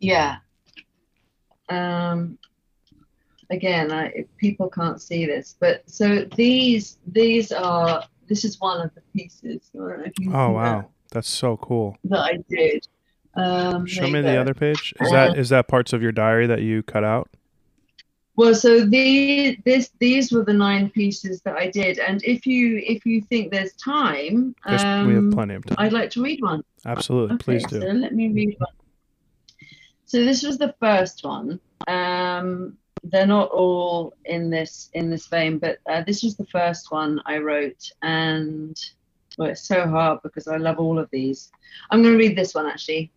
[0.00, 0.36] Yeah.
[1.68, 2.38] Um,
[3.50, 8.94] again, I, people can't see this, but so these these are this is one of
[8.94, 9.70] the pieces.
[9.74, 10.90] I don't know if you Oh wow.
[11.12, 11.96] That's so cool.
[12.04, 12.86] that, that I did.
[13.34, 14.40] Um, Show me you the go.
[14.40, 14.92] other page.
[15.00, 17.28] Is Uh, that is that parts of your diary that you cut out?
[18.40, 22.78] Well, so these this these were the nine pieces that I did, and if you
[22.78, 25.76] if you think there's time, There's, we have um, plenty of time.
[25.76, 26.64] I'd like to read one.
[26.86, 27.34] Absolutely.
[27.34, 27.86] Okay, Please so do.
[27.86, 28.72] let me read one.
[30.06, 31.60] So this was the first one.
[31.86, 36.90] Um, they're not all in this in this vein, but uh, this was the first
[36.90, 38.74] one I wrote, and
[39.36, 41.52] well, it's so hard because I love all of these.
[41.90, 43.12] I'm going to read this one actually.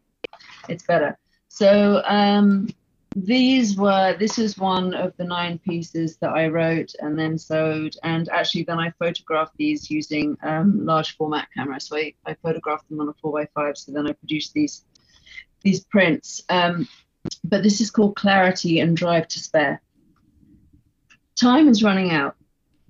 [0.68, 1.18] It's better.
[1.48, 2.68] So um,
[3.16, 7.96] these were this is one of the nine pieces that I wrote and then sewed,
[8.04, 11.80] and actually then I photographed these using um, large format camera.
[11.80, 13.78] So I, I photographed them on a four by five.
[13.78, 14.86] So then I produced these
[15.64, 16.42] these prints.
[16.50, 16.88] Um,
[17.44, 19.82] but this is called Clarity and Drive to Spare.
[21.36, 22.36] Time is running out.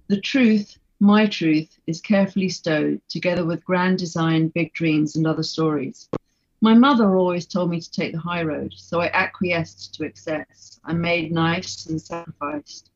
[0.07, 5.43] The truth, my truth, is carefully stowed together with grand design, big dreams, and other
[5.43, 6.09] stories.
[6.63, 10.79] My mother always told me to take the high road, so I acquiesced to excess.
[10.85, 12.89] I made nice and sacrificed.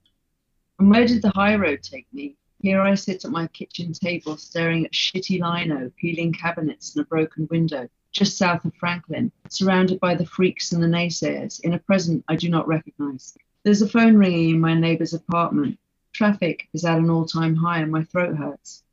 [0.79, 2.37] And where did the high road take me?
[2.61, 7.09] Here I sit at my kitchen table staring at shitty lino, peeling cabinets and a
[7.09, 11.79] broken window, just south of Franklin, surrounded by the freaks and the naysayers, in a
[11.79, 13.37] present I do not recognize.
[13.63, 15.77] There's a phone ringing in my neighbor's apartment.
[16.13, 18.83] Traffic is at an all time high and my throat hurts.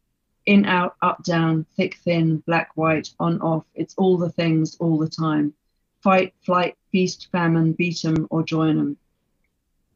[0.47, 3.65] In, out, up, down, thick, thin, black, white, on, off.
[3.75, 5.55] It's all the things all the time.
[6.03, 8.97] Fight, flight, feast, famine, beat 'em or join 'em.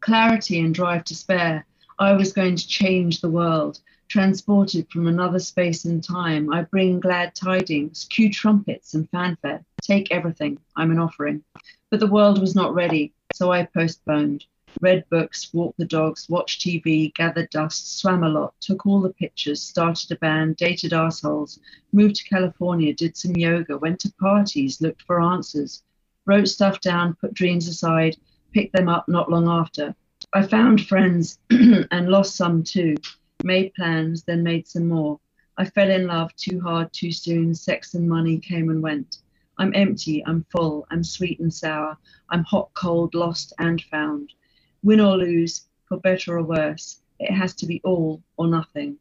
[0.01, 1.67] Clarity and drive to spare.
[1.99, 3.81] I was going to change the world.
[4.09, 9.63] Transported from another space and time, I bring glad tidings, cue trumpets and fanfare.
[9.83, 11.45] Take everything, I'm an offering.
[11.91, 14.47] But the world was not ready, so I postponed.
[14.81, 19.13] Read books, walked the dogs, watched TV, gathered dust, swam a lot, took all the
[19.13, 21.59] pictures, started a band, dated assholes,
[21.93, 25.83] moved to California, did some yoga, went to parties, looked for answers,
[26.27, 28.17] wrote stuff down, put dreams aside,
[28.53, 29.97] picked them up not long after.
[30.33, 32.95] I found friends and lost some too,
[33.43, 35.19] made plans, then made some more.
[35.57, 39.19] I fell in love too hard, too soon, sex and money came and went.
[39.59, 41.99] I'm empty, I'm full, I'm sweet and sour,
[42.31, 44.35] I'm hot, cold, lost and found.
[44.83, 48.97] Win or lose, for better or worse, it has to be all or nothing.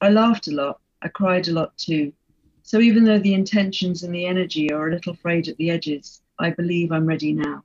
[0.00, 2.12] I laughed a lot, I cried a lot too.
[2.62, 6.22] So even though the intentions and the energy are a little frayed at the edges,
[6.38, 7.64] I believe I'm ready now.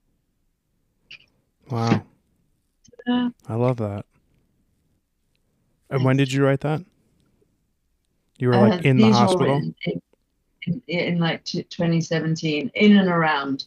[1.69, 2.03] Wow.
[3.09, 4.05] Uh, I love that.
[5.89, 6.83] And when did you write that?
[8.37, 9.57] You were like Uh, in the hospital.
[9.57, 10.01] In,
[10.65, 13.65] in, in like t- 2017, in and around.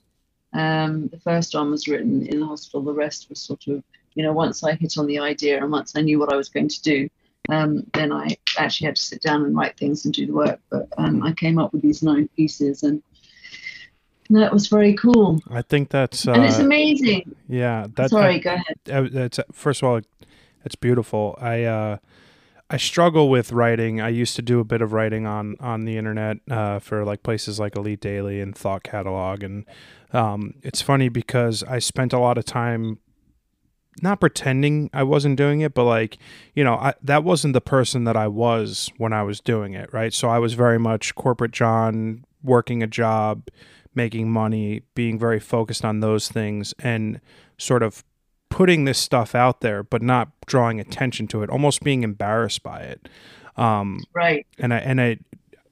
[0.53, 2.82] Um, the first one was written in the hospital.
[2.82, 3.82] The rest was sort of,
[4.14, 6.48] you know, once I hit on the idea and once I knew what I was
[6.48, 7.09] going to do,
[7.48, 10.61] um, then I actually had to sit down and write things and do the work.
[10.70, 13.03] But um, I came up with these nine pieces, and
[14.30, 15.40] that was very cool.
[15.51, 17.34] I think that's and it's uh, amazing.
[17.48, 17.86] yeah.
[17.96, 18.76] That Sorry, go ahead.
[18.90, 20.01] uh, that's first of all,
[20.64, 21.36] it's beautiful.
[21.40, 21.96] I uh,
[22.70, 24.00] I struggle with writing.
[24.00, 27.24] I used to do a bit of writing on on the internet uh, for like
[27.24, 29.66] places like Elite Daily and Thought Catalog, and
[30.12, 32.98] um, it's funny because I spent a lot of time
[34.02, 36.18] not pretending I wasn't doing it, but like
[36.54, 39.92] you know, I, that wasn't the person that I was when I was doing it,
[39.92, 40.14] right?
[40.14, 43.48] So I was very much corporate John, working a job,
[43.96, 47.20] making money, being very focused on those things, and
[47.58, 48.04] sort of
[48.51, 52.80] putting this stuff out there, but not drawing attention to it, almost being embarrassed by
[52.80, 53.09] it.
[53.57, 54.46] Um, Right.
[54.59, 55.18] and I and I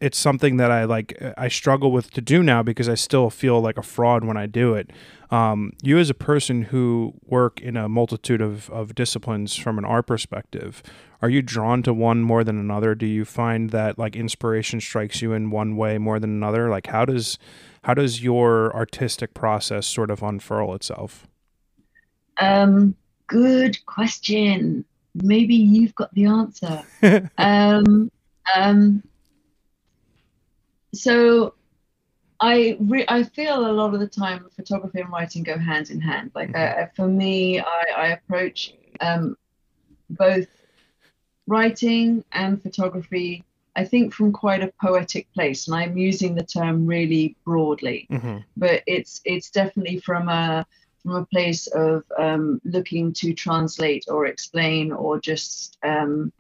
[0.01, 3.61] it's something that I like I struggle with to do now because I still feel
[3.61, 4.91] like a fraud when I do it.
[5.31, 9.85] Um, you as a person who work in a multitude of, of disciplines from an
[9.85, 10.83] art perspective,
[11.21, 12.95] are you drawn to one more than another?
[12.95, 16.71] Do you find that like inspiration strikes you in one way more than another?
[16.71, 17.37] Like how does
[17.83, 21.27] how does your artistic process sort of unfurl itself?
[22.39, 22.95] Um,
[23.27, 24.85] good question.
[25.15, 26.83] Maybe you've got the answer.
[27.39, 28.11] Um,
[28.57, 29.03] um,
[30.93, 31.55] so
[32.41, 36.01] I re I feel a lot of the time photography and writing go hand in
[36.01, 36.33] hand.
[36.35, 39.37] Like I, I- for me, I, I approach um,
[40.11, 40.49] both
[41.47, 43.45] writing and photography,
[43.77, 48.39] I think from quite a poetic place, and I'm using the term really broadly hmm
[48.57, 50.67] but it's it's definitely from a
[51.09, 56.31] from a place of um, looking to translate or explain or just um,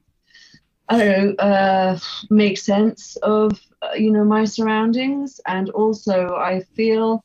[0.90, 1.98] I don't know uh,
[2.28, 5.40] make sense of uh, you know my surroundings.
[5.46, 7.24] And also I feel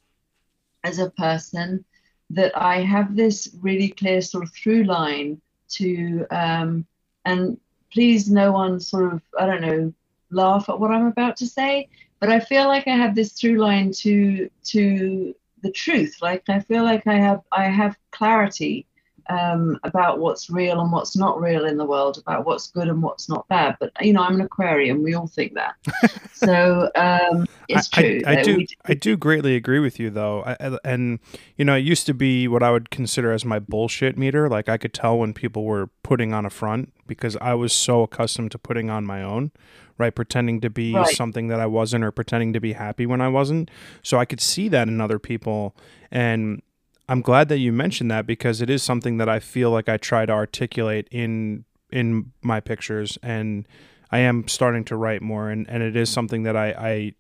[0.85, 1.83] as a person
[2.29, 5.41] that I have this really clear sort of through line
[5.71, 6.85] to um,
[7.25, 7.57] and
[7.91, 9.93] please no one sort of I don't know
[10.31, 11.89] laugh at what I'm about to say
[12.19, 16.17] but I feel like I have this through line to to the truth.
[16.21, 18.87] Like I feel like I have I have clarity
[19.29, 23.01] um, about what's real and what's not real in the world, about what's good and
[23.01, 23.77] what's not bad.
[23.79, 25.03] But you know, I'm an Aquarian.
[25.03, 25.75] We all think that.
[26.33, 28.21] so um, it's I- true.
[28.25, 28.57] I, I do.
[28.57, 30.43] we- I do greatly agree with you, though.
[30.45, 31.19] I- and
[31.57, 34.49] you know, it used to be what I would consider as my bullshit meter.
[34.49, 38.03] Like I could tell when people were putting on a front because I was so
[38.03, 39.51] accustomed to putting on my own,
[39.97, 40.13] right?
[40.13, 41.07] Pretending to be Right.
[41.07, 43.69] something that I wasn't, or pretending to be happy when I wasn't.
[44.01, 45.75] So I could see that in other people,
[46.11, 46.61] and
[47.09, 49.97] I'm glad that you mentioned that because it is something that I feel like I
[49.97, 53.67] try to articulate in in my pictures and.
[54.11, 57.13] I am starting to write more, and, and it is something that I, I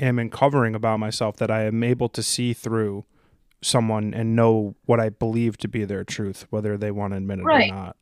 [0.00, 3.04] am uncovering about myself that I am able to see through
[3.60, 7.40] someone and know what I believe to be their truth, whether they want to admit
[7.40, 7.70] it Right.
[7.70, 7.96] or not.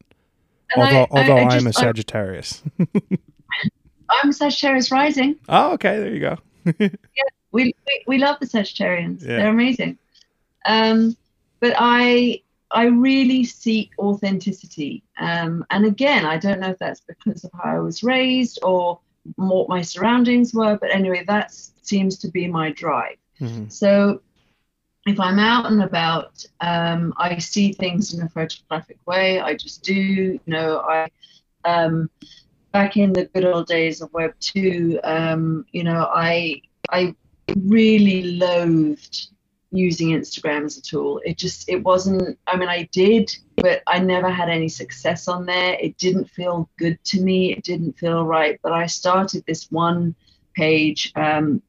[0.76, 2.62] and although I- although I I'm a Sagittarius.
[4.10, 5.34] I'm Sagittarius rising.
[5.48, 6.38] oh, okay, there you go.
[7.50, 9.22] We, we we love the Sagittarians.
[9.22, 9.38] Yeah.
[9.38, 9.98] They're amazing.
[10.64, 11.16] Um,
[11.60, 12.40] but I
[12.70, 15.02] I really seek authenticity.
[15.18, 18.98] Um, and again, I don't know if that's because of how I was raised or
[19.36, 23.16] what my surroundings were, but anyway, that seems to be my drive.
[23.40, 23.70] Mhm.
[23.70, 24.20] So
[25.06, 29.40] if I'm out and about, um, I see things in a photographic way.
[29.40, 29.94] I just do.
[29.94, 31.08] You know, I
[31.64, 32.10] um,
[32.72, 37.14] back in the good old days of Web two, um, you know, I I
[37.56, 39.28] really loathed
[39.74, 41.20] using Instagram as a tool.
[41.24, 42.38] It just it wasn't.
[42.46, 45.76] I mean, I did, but I never had any success on there.
[45.80, 47.52] It didn't feel good to me.
[47.52, 48.58] It didn't feel right.
[48.62, 50.14] But I started this one
[50.54, 51.60] page um,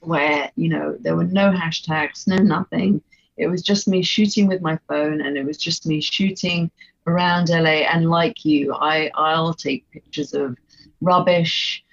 [0.00, 3.02] where you know there were no hashtags, no nothing.
[3.36, 6.70] It was just me shooting with my phone, and it was just me shooting
[7.06, 7.86] around LA.
[7.90, 10.56] And like you, I I'll take pictures of
[11.00, 11.84] rubbish,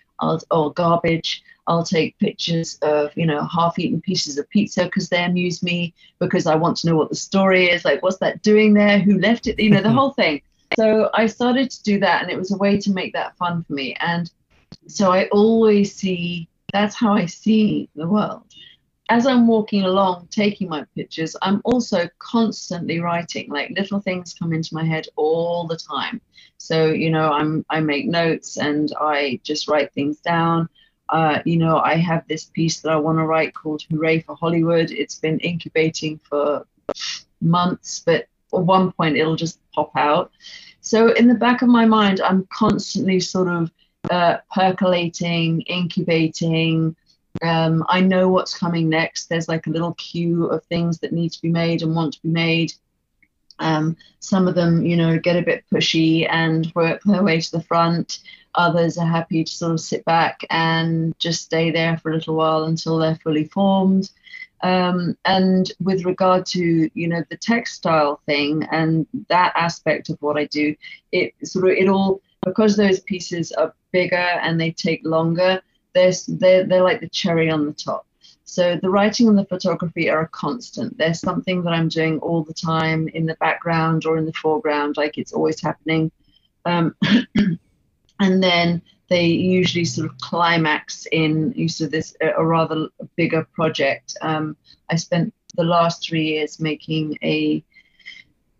[0.52, 1.44] or garbage.
[1.70, 6.48] I'll take pictures of you know half-eaten pieces of pizza because they amuse me because
[6.48, 7.86] I want to know what the story is.
[7.86, 8.98] Like, what's that doing there?
[8.98, 9.60] Who left it?
[9.60, 10.42] You know, the whole thing.
[10.78, 13.64] So I started to do that, and it was a way to make that fun
[13.64, 13.96] for me.
[14.00, 14.30] And
[14.88, 18.44] so I always see that's how I see the world.
[19.12, 23.50] As I'm walking along, taking my pictures, I'm also constantly writing.
[23.50, 26.20] Like little things come into my head all the time.
[26.58, 30.68] So you know, I'm I make notes and I just write things down.
[31.12, 34.36] Uh, you know, I have this piece that I want to write called "Hooray for
[34.36, 36.66] Hollywood." It's been incubating for
[37.42, 40.32] months, but at one point it'll just pop out.
[40.82, 43.72] So in the back of my mind, I'm constantly sort of
[44.10, 46.96] uh, percolating, incubating.
[47.42, 49.28] Um, I know what's coming next.
[49.28, 52.22] There's like a little queue of things that need to be made and want to
[52.22, 52.74] be made.
[53.60, 57.52] Um, some of them, you know, get a bit pushy and work their way to
[57.52, 58.20] the front.
[58.56, 62.36] Others are happy to sort of sit back and just stay there for a little
[62.36, 64.10] while until they're fully formed.
[64.62, 70.38] Um, and with regard to you know the textile thing and that aspect of what
[70.38, 70.76] I do,
[71.12, 75.62] it sort of it all because those pieces are bigger and they take longer.
[75.94, 78.06] They're they're, they're like the cherry on the top.
[78.44, 80.98] So the writing and the photography are a constant.
[80.98, 84.98] There's something that I'm doing all the time in the background or in the foreground,
[84.98, 86.12] like it's always happening.
[86.66, 86.96] Um,
[88.20, 94.16] and then they usually sort of climax in use of this a rather bigger project.
[94.22, 94.56] Um,
[94.90, 97.64] I spent the last three years making a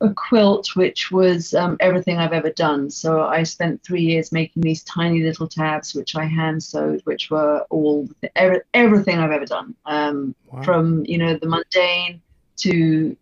[0.02, 2.90] a quilt which was um, everything I've ever done.
[2.90, 7.30] So I spent three years making these tiny little tabs which I hand sewed, which
[7.30, 10.64] were all every, everything I've ever done, um, wow.
[10.64, 12.22] from you know the mundane
[12.58, 13.16] to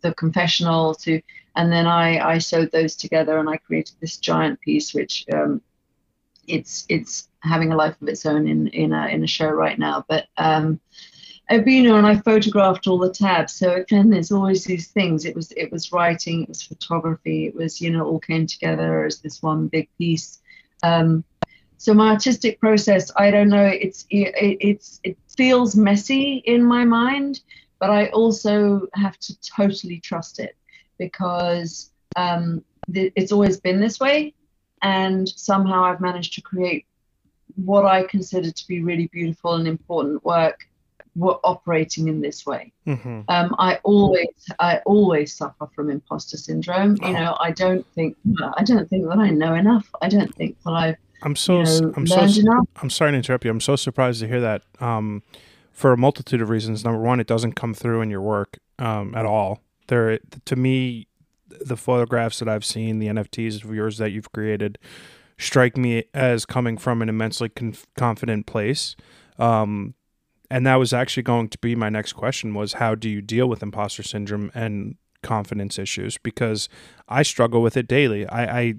[0.00, 1.20] the confessional to,
[1.56, 5.60] and then I I sewed those together and I created this giant piece which um,
[6.46, 9.78] it's it's having a life of its own in in a in a show right
[9.78, 10.04] now.
[10.08, 10.80] But um,
[11.82, 13.52] know, and I photographed all the tabs.
[13.52, 15.24] So again, there's always these things.
[15.24, 19.04] It was it was writing, it was photography, it was you know all came together
[19.04, 20.40] as this one big piece.
[20.82, 21.24] Um,
[21.76, 26.84] so my artistic process, I don't know, it's it, it's it feels messy in my
[26.84, 27.40] mind,
[27.80, 30.56] but I also have to totally trust it
[30.98, 34.34] because um, th- it's always been this way
[34.82, 36.86] and somehow I've managed to create
[37.56, 40.66] what I consider to be really beautiful and important work
[41.14, 42.72] were operating in this way.
[42.86, 43.22] Mm-hmm.
[43.28, 44.28] Um, I always,
[44.58, 46.96] I always suffer from imposter syndrome.
[47.02, 47.12] You oh.
[47.12, 48.16] know, I don't think,
[48.56, 49.88] I don't think that I know enough.
[50.00, 52.68] I don't think that I've, I'm so, you know, I'm so, enough.
[52.82, 53.50] I'm sorry to interrupt you.
[53.50, 54.62] I'm so surprised to hear that.
[54.80, 55.22] Um,
[55.72, 56.84] for a multitude of reasons.
[56.84, 59.60] Number one, it doesn't come through in your work um, at all.
[59.88, 61.08] There, to me,
[61.60, 64.78] the photographs that I've seen, the NFTs of yours that you've created,
[65.38, 68.96] strike me as coming from an immensely conf- confident place.
[69.38, 69.94] Um,
[70.50, 73.48] and that was actually going to be my next question: was how do you deal
[73.48, 76.18] with imposter syndrome and confidence issues?
[76.18, 76.68] Because
[77.08, 78.26] I struggle with it daily.
[78.26, 78.74] I, I,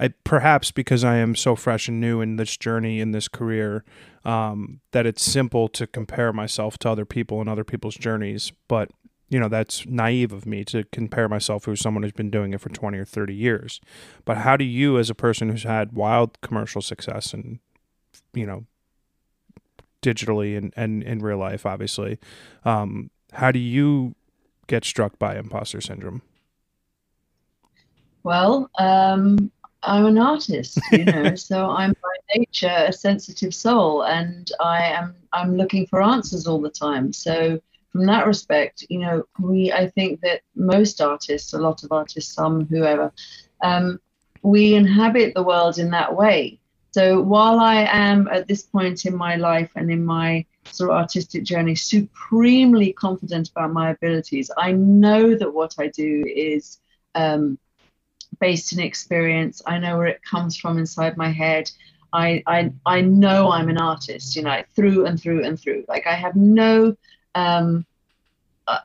[0.00, 3.84] I perhaps because I am so fresh and new in this journey in this career,
[4.24, 8.90] um, that it's simple to compare myself to other people and other people's journeys, but
[9.28, 12.60] you know that's naive of me to compare myself with someone who's been doing it
[12.60, 13.80] for 20 or 30 years.
[14.24, 17.58] But how do you as a person who's had wild commercial success and
[18.32, 18.64] you know
[20.02, 22.18] digitally and, and in real life obviously
[22.64, 24.14] um, how do you
[24.66, 26.22] get struck by imposter syndrome?
[28.22, 29.50] Well um,
[29.84, 35.14] i'm an artist you know so i'm by nature a sensitive soul and i am
[35.32, 37.12] i'm looking for answers all the time.
[37.12, 37.60] So
[37.98, 42.32] from that respect, you know, we I think that most artists, a lot of artists,
[42.32, 43.12] some whoever,
[43.60, 43.98] um,
[44.42, 46.60] we inhabit the world in that way.
[46.92, 50.96] So while I am at this point in my life and in my sort of
[50.96, 56.78] artistic journey supremely confident about my abilities, I know that what I do is
[57.16, 57.58] um,
[58.38, 59.60] based in experience.
[59.66, 61.68] I know where it comes from inside my head.
[62.12, 65.84] I, I I know I'm an artist, you know, through and through and through.
[65.88, 66.94] Like I have no
[67.34, 67.86] um,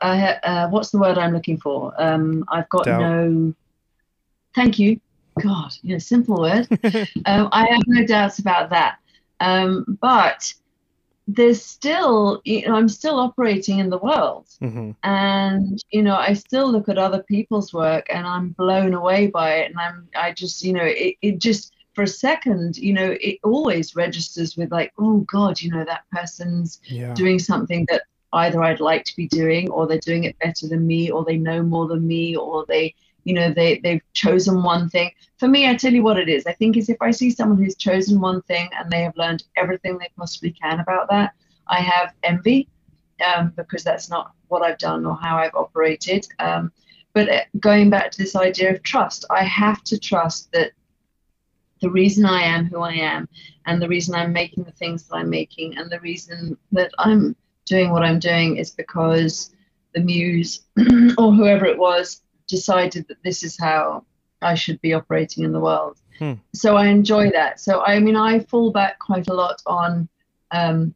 [0.02, 1.94] I, uh, what's the word I'm looking for?
[2.02, 3.02] Um, I've got Doubt.
[3.02, 3.54] no.
[4.56, 5.00] Thank you.
[5.42, 6.68] God, you know, simple word.
[7.26, 9.00] um, I have no doubts about that.
[9.40, 10.54] Um, but
[11.28, 14.92] there's still, you know, I'm still operating in the world, mm-hmm.
[15.04, 19.56] and you know, I still look at other people's work, and I'm blown away by
[19.56, 23.16] it, and I'm, I just, you know, it, it just for a second, you know,
[23.22, 27.14] it always registers with like, oh God, you know, that person's yeah.
[27.14, 28.04] doing something that
[28.34, 31.38] either I'd like to be doing, or they're doing it better than me, or they
[31.38, 35.12] know more than me, or they, you know, they they've chosen one thing.
[35.38, 36.46] For me, I tell you what it is.
[36.46, 39.44] I think is if I see someone who's chosen one thing and they have learned
[39.56, 41.34] everything they possibly can about that,
[41.68, 42.68] I have envy
[43.26, 46.28] um, because that's not what I've done or how I've operated.
[46.40, 46.72] Um,
[47.14, 50.72] but uh, going back to this idea of trust, I have to trust that
[51.82, 53.28] the reason I am who I am,
[53.66, 57.36] and the reason I'm making the things that I'm making, and the reason that I'm
[57.66, 59.54] doing what I'm doing is because
[59.94, 60.62] the muse
[61.18, 64.06] or whoever it was decided that this is how
[64.42, 65.98] I should be operating in the world.
[66.20, 66.34] Hmm.
[66.54, 67.60] So I enjoy that.
[67.60, 70.10] So I mean, I fall back quite a lot on,
[70.52, 70.94] um,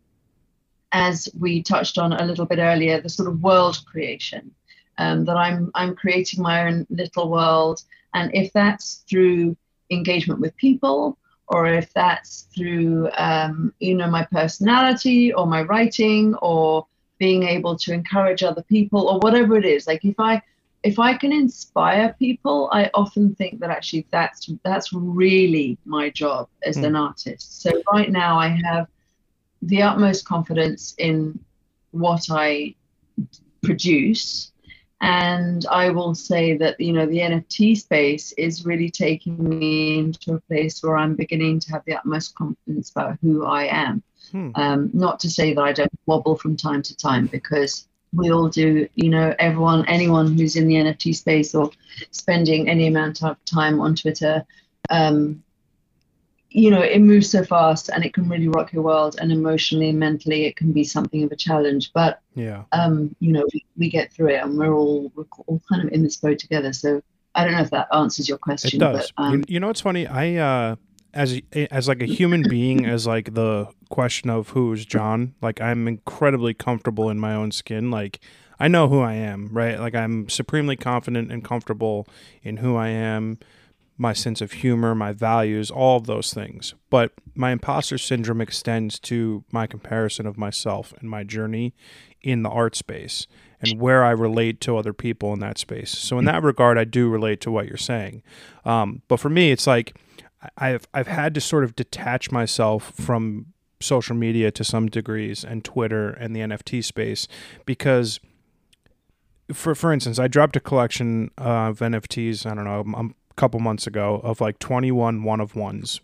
[0.92, 4.52] as we touched on a little bit earlier, the sort of world creation.
[5.00, 7.84] Um, that I'm I'm creating my own little world.
[8.16, 9.56] And if that's through
[9.92, 16.36] engagement with people, or if that's through, um, you know, my personality or my writing
[16.36, 16.86] or
[17.20, 20.42] being able to encourage other people or whatever it is, like if I
[20.84, 26.50] if I can inspire people, I often think that actually that's that's really my job
[26.64, 26.86] as mm.
[26.86, 27.62] an artist.
[27.62, 28.88] So right now I have
[29.62, 31.40] the utmost confidence in
[31.92, 32.76] what I
[33.64, 34.52] produce.
[35.00, 40.34] And I will say that, you know, the NFT space is really taking me into
[40.34, 44.02] a place where I'm beginning to have the utmost confidence about who I am.
[44.32, 44.50] Hmm.
[44.56, 48.50] Um, not to say that I don't wobble from time to time, because we all
[48.50, 51.70] do, you know, everyone, anyone who's in the NFT space or
[52.12, 54.46] spending any amount of time on Twitter
[54.90, 55.44] um,
[56.58, 59.16] you know, it moves so fast and it can really rock your world.
[59.22, 61.94] And emotionally and mentally, it can be something of a challenge.
[61.94, 65.62] But yeah, um, you know, we, we get through it, and we're all we're all
[65.70, 66.74] kind of in this boat together.
[66.74, 67.04] So
[67.36, 68.82] I don't know if that answers your question.
[68.82, 69.12] It does.
[69.16, 70.08] But, um, you, you know, what's funny?
[70.08, 70.76] I uh,
[71.14, 75.36] as as like a human being, as like the question of who is John.
[75.44, 77.92] Like I'm incredibly comfortable in my own skin.
[77.92, 78.20] Like
[78.60, 79.80] I know who I am, right?
[79.80, 82.08] Like I'm supremely confident and comfortable
[82.42, 83.38] in who I am
[83.98, 86.76] my sense of humor, my values, all of those things.
[86.90, 91.74] But my imposter syndrome extends to my comparison of myself and my journey
[92.22, 93.28] in the art space
[93.60, 95.92] and where I relate to other people in that space.
[95.92, 98.22] So in that regard, I do relate to what you're saying.
[98.66, 99.98] Um, but for me, it's like
[100.58, 103.48] I've I've had to sort of detach myself from
[103.80, 107.28] social media to some degrees and Twitter and the NFT space
[107.66, 108.20] because
[109.54, 112.46] for for instance, I dropped a collection of NFTs.
[112.46, 112.84] I don't know.
[112.96, 116.02] I'm couple months ago of like 21 one of ones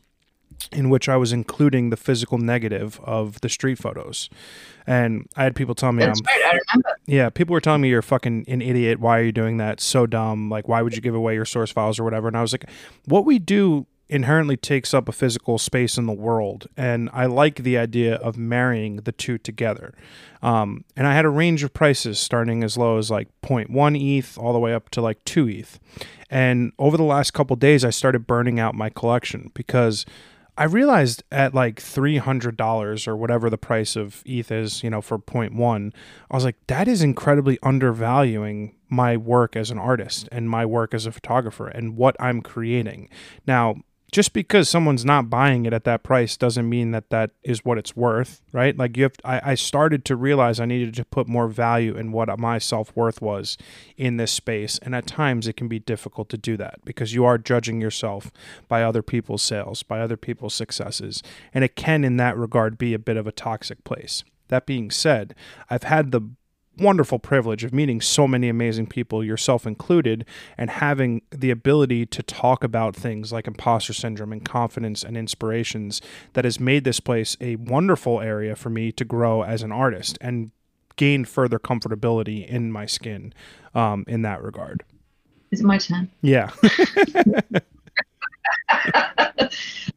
[0.72, 4.30] in which I was including the physical negative of the street photos.
[4.86, 7.00] And I had people tell me, That's um, right, I remember.
[7.06, 9.00] Yeah, people were telling me you're fucking an idiot.
[9.00, 9.80] Why are you doing that?
[9.80, 10.50] So dumb.
[10.50, 12.28] Like, why would you give away your source files or whatever?
[12.28, 12.70] And I was like,
[13.06, 16.68] what we do inherently takes up a physical space in the world.
[16.78, 19.96] And I like the idea of marrying the two together.
[20.44, 24.38] Um, and I had a range of prices starting as low as like 0.1 ETH
[24.38, 25.80] all the way up to like 2 ETH.
[26.30, 30.06] And over the last couple days, I started burning out my collection because
[30.56, 35.18] I realized at like $300 or whatever the price of ETH is, you know, for
[35.18, 35.92] 0.1,
[36.30, 40.94] I was like, that is incredibly undervaluing my work as an artist and my work
[40.94, 43.10] as a photographer and what I'm creating.
[43.48, 43.78] Now,
[44.14, 47.80] just because someone's not buying it at that price doesn't mean that that is what
[47.80, 48.78] it's worth, right?
[48.78, 52.12] Like you have, I, I started to realize I needed to put more value in
[52.12, 53.58] what my self worth was
[53.98, 57.26] in this space, and at times it can be difficult to do that because you
[57.26, 58.32] are judging yourself
[58.68, 62.94] by other people's sales, by other people's successes, and it can, in that regard, be
[62.94, 64.24] a bit of a toxic place.
[64.50, 65.34] That being said,
[65.72, 66.22] I've had the
[66.78, 70.26] wonderful privilege of meeting so many amazing people, yourself included,
[70.58, 76.02] and having the ability to talk about things like imposter syndrome and confidence and inspirations
[76.34, 80.18] that has made this place a wonderful area for me to grow as an artist
[80.22, 80.52] and
[80.96, 83.34] gain further comfortability in my skin
[83.74, 84.84] um, in that regard.
[85.52, 86.10] Is it my turn?
[86.22, 86.52] Yeah.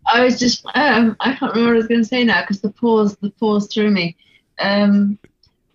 [0.06, 2.60] I was just um, I can't remember what I was going to say now because
[2.60, 4.16] the pause the pause threw me.
[4.58, 5.18] Um,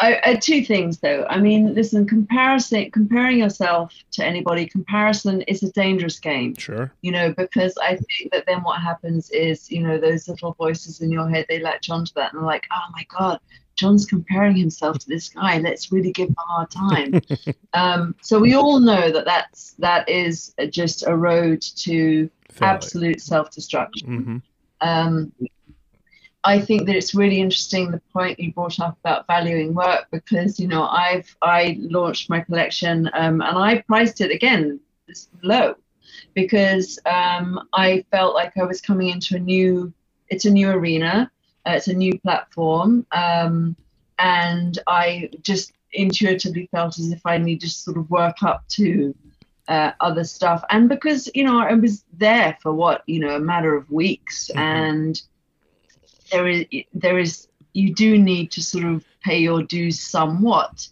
[0.01, 1.25] I, I, two things though.
[1.29, 6.55] I mean, listen, comparison, comparing yourself to anybody, comparison is a dangerous game.
[6.55, 6.91] Sure.
[7.01, 11.01] You know, because I think that then what happens is, you know, those little voices
[11.01, 13.39] in your head, they latch onto that and they're like, oh my God,
[13.75, 15.59] John's comparing himself to this guy.
[15.59, 17.21] Let's really give him a hard time.
[17.73, 22.27] um, so we all know that that's that is just a road to
[22.59, 24.07] absolute self-destruction.
[24.07, 24.37] Mm-hmm.
[24.81, 25.31] Um,
[26.43, 30.59] I think that it's really interesting the point you brought up about valuing work because
[30.59, 34.79] you know I've I launched my collection um, and I priced it again
[35.43, 35.75] low
[36.33, 39.93] because um, I felt like I was coming into a new
[40.29, 41.31] it's a new arena
[41.67, 43.75] uh, it's a new platform um,
[44.17, 49.13] and I just intuitively felt as if I needed to sort of work up to
[49.67, 53.39] uh, other stuff and because you know I was there for what you know a
[53.39, 54.59] matter of weeks mm-hmm.
[54.59, 55.21] and
[56.31, 60.87] there is there is you do need to sort of pay your dues somewhat.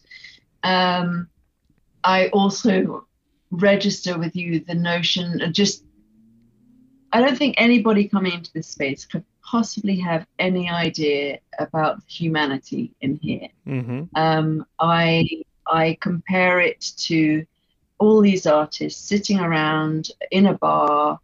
[0.63, 1.27] Um,
[2.03, 3.05] I also
[3.51, 5.83] register with you the notion of just
[7.11, 12.93] I don't think anybody coming into this space could possibly have any idea about humanity
[13.01, 13.47] in here.
[13.67, 14.03] Mm-hmm.
[14.15, 15.27] Um, I
[15.67, 17.45] I compare it to
[17.97, 21.19] all these artists sitting around in a bar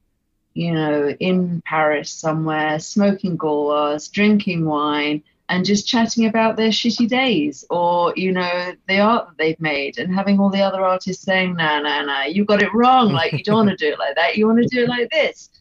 [0.56, 7.08] you know, in Paris somewhere, smoking gauloises, drinking wine, and just chatting about their shitty
[7.08, 11.24] days or you know the art that they've made and having all the other artists
[11.24, 14.00] saying no no no you got it wrong like you don't want to do it
[14.00, 15.52] like that you want to do it like this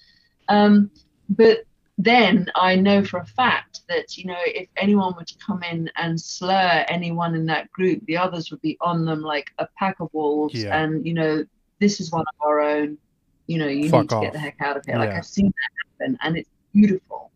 [0.48, 0.90] um,
[1.28, 1.64] but
[1.98, 5.90] then I know for a fact that you know if anyone were to come in
[5.96, 10.00] and slur anyone in that group, the others would be on them like a pack
[10.00, 10.82] of wolves, Yeah.
[10.82, 11.44] and you know
[11.80, 12.98] this is one of our own.
[13.46, 14.22] You know you Fuck need to off.
[14.22, 14.96] get the heck out of here.
[14.96, 15.18] Like Yeah.
[15.18, 17.30] I've seen that happen, and it's beautiful.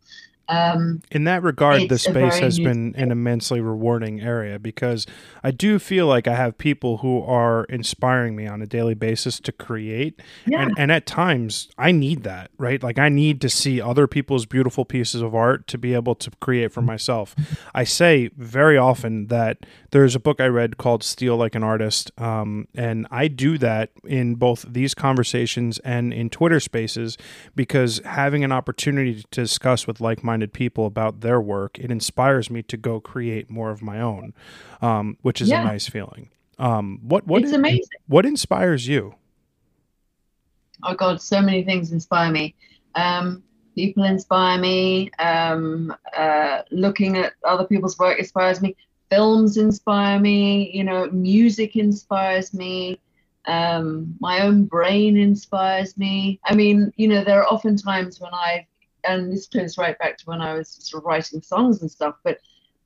[0.48, 5.06] Um, in that regard, the space has been an immensely rewarding area because
[5.42, 9.40] I do feel like I have people who are inspiring me on a daily basis
[9.40, 10.20] to create.
[10.46, 12.82] yeah, And, and at times, I need that, right?
[12.82, 16.30] Like, I need to see other people's beautiful pieces of art to be able to
[16.40, 17.34] create for myself.
[17.74, 22.10] I say very often that there's a book I read called Steal Like an Artist.
[22.18, 27.16] Um, and I do that in both these conversations and in Twitter spaces
[27.54, 32.50] because having an opportunity to discuss with like minded people about their work, it inspires
[32.50, 34.32] me to go create more of my own,
[34.80, 35.62] um, which is Yeah.
[35.62, 36.28] a nice feeling.
[36.58, 37.82] Um, what what it's amazing.
[38.06, 39.14] what inspires you?
[40.84, 42.54] Oh God, so many things inspire me.
[42.94, 43.42] Um,
[43.74, 45.10] people inspire me.
[45.18, 48.76] Um, uh, looking at other people's work inspires me.
[49.10, 50.70] Films inspire me.
[50.72, 53.00] You know, music inspires me.
[53.46, 56.38] Um, my own brain inspires me.
[56.44, 58.66] I mean, you know, there are often times when I,
[59.04, 62.16] and this goes right back to when I was sort of writing songs and stuff,
[62.24, 62.38] but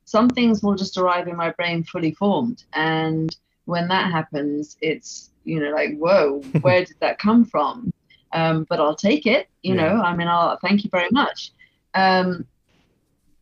[0.05, 2.63] some things will just arrive in my brain fully formed.
[2.73, 3.35] And
[3.65, 7.93] when that happens, it's, you know, like, whoa, where did that come from?
[8.33, 9.93] Um, but I'll take it, you Yeah.
[9.93, 11.51] know, I mean, I'll thank you very much.
[11.93, 12.45] Um,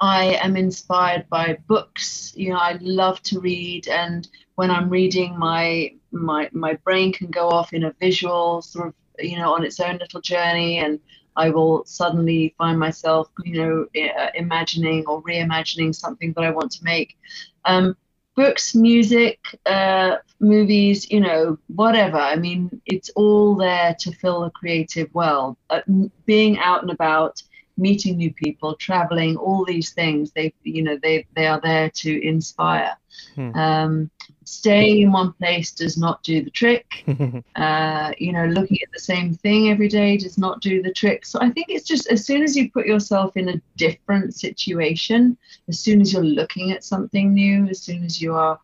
[0.01, 2.33] I am inspired by books.
[2.35, 7.27] You know, I love to read, and when I'm reading, my my my brain can
[7.27, 10.99] go off in a visual sort of, you know, on its own little journey, and
[11.35, 13.87] I will suddenly find myself, you know,
[14.35, 17.17] imagining or reimagining something that I want to make.
[17.65, 17.95] Um,
[18.35, 22.17] books, music, uh, movies, you know, whatever.
[22.17, 25.57] I mean, it's all there to fill the creative well.
[25.69, 25.81] Uh,
[26.25, 27.41] being out and about,
[27.81, 32.27] meeting new people, traveling, all these things, they, you know, they they are there to
[32.27, 32.95] inspire.
[33.35, 33.51] Hmm.
[33.55, 34.11] Um,
[34.45, 36.87] staying in one place does not do the trick.
[37.55, 41.25] Uh, you know, looking at the same thing every day does not do the trick.
[41.25, 45.37] So I think it's just as soon as you put yourself in a different situation,
[45.67, 48.57] as soon as you're looking at something new, as soon as you are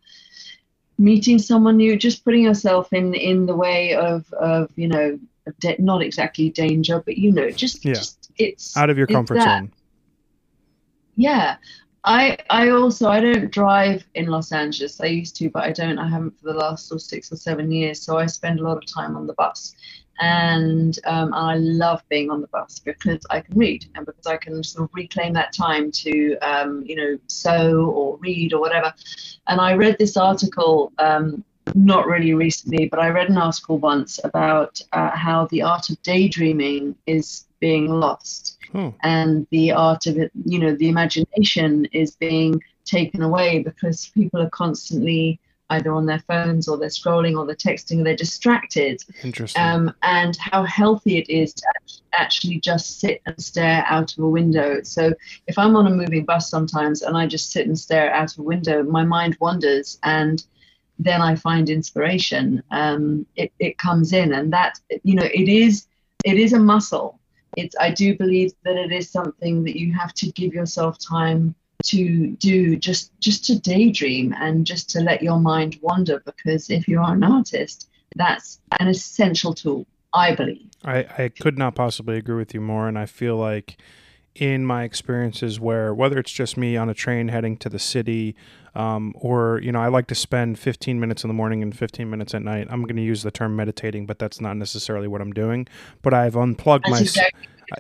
[0.98, 5.20] meeting someone new, just putting yourself in in the way of of you know,
[5.80, 7.94] not exactly danger, but you know, just Yeah.
[7.94, 9.72] just it's Out of your comfort zone.
[11.16, 11.58] Yeah.
[12.08, 15.02] I I also I don't drive in Los Angeles.
[15.02, 16.00] I used to, but I don't.
[16.00, 18.02] I haven't for the last of six or seven years.
[18.02, 19.76] So I spend a lot of time on the bus,
[20.20, 24.38] and um, I love being on the bus because I can read and because I
[24.38, 28.94] can sort of reclaim that time to um, you know sew or read or whatever.
[29.48, 30.94] And I read this article.
[31.00, 31.44] Um,
[31.76, 36.02] not really recently, but I read an article once about uh, how the art of
[36.02, 42.16] daydreaming is being lost Oh, and the art of it, you know, the imagination is
[42.16, 45.40] being taken away because people are constantly
[45.70, 49.04] either on their phones or they're scrolling or they're texting or they're distracted.
[49.24, 49.62] interesting.
[49.62, 51.68] Um, and how healthy it is to
[52.14, 54.82] actually just sit and stare out of a window.
[54.84, 55.14] So
[55.48, 58.40] if I'm on a moving bus sometimes and I just sit and stare out of
[58.40, 60.44] a window, my mind wanders and
[61.00, 62.64] then I find inspiration.
[62.72, 65.88] Um, it, it comes in and that, you know, it is,
[66.24, 67.17] it is a muscle
[67.58, 71.54] it's i do believe that it is something that you have to give yourself time
[71.84, 76.88] to do just just to daydream and just to let your mind wander because if
[76.88, 82.18] you are an artist that's an essential tool i believe I, I could not possibly
[82.18, 82.88] agree with you more.
[82.88, 83.78] And I feel like
[84.38, 88.36] in my experiences where whether it's just me on a train heading to the city
[88.76, 92.10] um, or you know i like to spend 15 minutes in the morning and 15
[92.10, 92.68] minutes at night.
[92.70, 95.68] I'm going to use the term meditating but that's not necessarily what i'm doing.
[96.02, 97.30] But i've unplugged that's my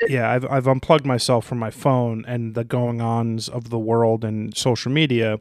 [0.07, 4.25] yeah I've, I've unplugged myself from my phone and the going ons of the world
[4.25, 5.39] and social media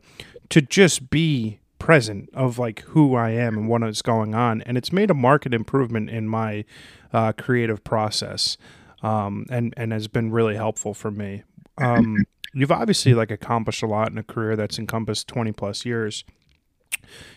[0.50, 4.60] to just be present of like who i am and what is going on.
[4.62, 6.64] And it's made a marked improvement in my
[7.12, 8.58] uh, creative process
[9.02, 11.42] um, and and has been really helpful for me.
[11.78, 12.24] Um,
[12.54, 16.24] you've obviously like accomplished a lot in a career that's encompassed 20 plus years.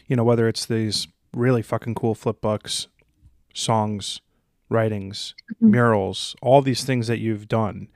[0.08, 2.88] You know whether it's these really fucking cool flip books
[3.54, 4.22] songs
[4.70, 5.72] writings Mhm.
[5.72, 7.88] murals all these things that you've done.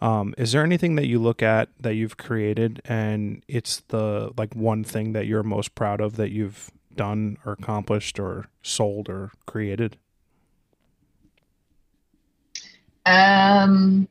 [0.00, 4.54] Um, is there anything that you look at that you've created and it's the like
[4.56, 9.30] one thing that you're most proud of that you've done or accomplished or sold or
[9.46, 9.96] created
[13.06, 14.08] um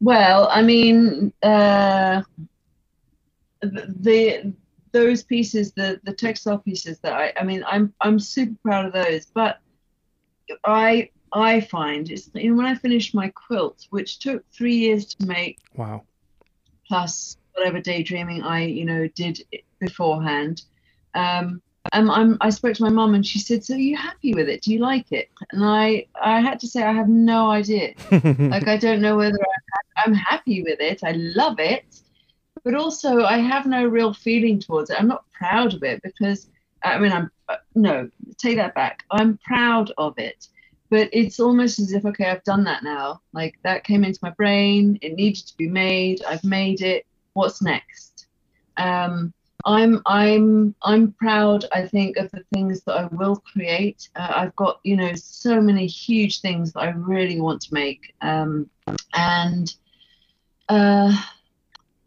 [0.00, 2.22] well i mean uh
[3.62, 4.52] the
[4.92, 8.92] those pieces, the the textile pieces that I, I mean, I'm I'm super proud of
[8.92, 9.26] those.
[9.26, 9.58] But
[10.64, 15.06] I I find it's you know when I finished my quilt, which took three years
[15.14, 15.58] to make.
[15.74, 16.02] Wow.
[16.86, 19.42] Plus whatever daydreaming I you know did
[19.80, 20.62] beforehand.
[21.14, 21.60] Um,
[21.92, 24.48] um, I'm, I spoke to my mum and she said, "So are you happy with
[24.48, 24.62] it?
[24.62, 27.94] Do you like it?" And I, I had to say, I have no idea.
[28.10, 31.02] like I don't know whether I'm, I'm happy with it.
[31.02, 31.84] I love it,
[32.64, 35.00] but also I have no real feeling towards it.
[35.00, 36.48] I'm not proud of it because
[36.84, 38.08] I mean I'm uh, no
[38.38, 39.04] take that back.
[39.10, 40.48] I'm proud of it,
[40.88, 43.20] but it's almost as if okay I've done that now.
[43.32, 44.98] Like that came into my brain.
[45.02, 46.22] It needed to be made.
[46.24, 47.06] I've made it.
[47.34, 48.26] What's next?
[48.76, 49.32] Um,
[49.64, 51.64] I'm I'm I'm proud.
[51.72, 54.08] I think of the things that I will create.
[54.16, 58.14] Uh, I've got you know so many huge things that I really want to make,
[58.20, 58.68] um,
[59.14, 59.74] and
[60.68, 61.16] uh,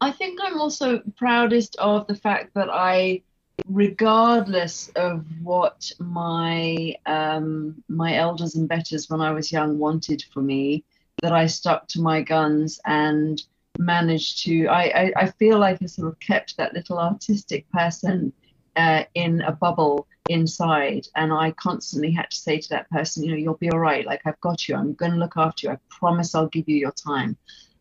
[0.00, 3.22] I think I'm also proudest of the fact that I,
[3.68, 10.42] regardless of what my um, my elders and betters when I was young wanted for
[10.42, 10.84] me,
[11.22, 13.42] that I stuck to my guns and
[13.78, 18.32] managed to I, I, I feel like I sort of kept that little artistic person
[18.76, 21.06] uh, in a bubble inside.
[21.14, 24.06] And I constantly had to say to that person you know you'll be all right.
[24.06, 24.76] Like I've got you.
[24.76, 25.72] I'm going to look after you.
[25.72, 27.36] I promise I'll give you your time.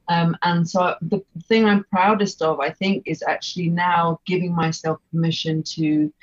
[0.07, 4.99] Um, and so the thing I'm proudest of I think is actually now giving myself
[5.11, 6.13] permission to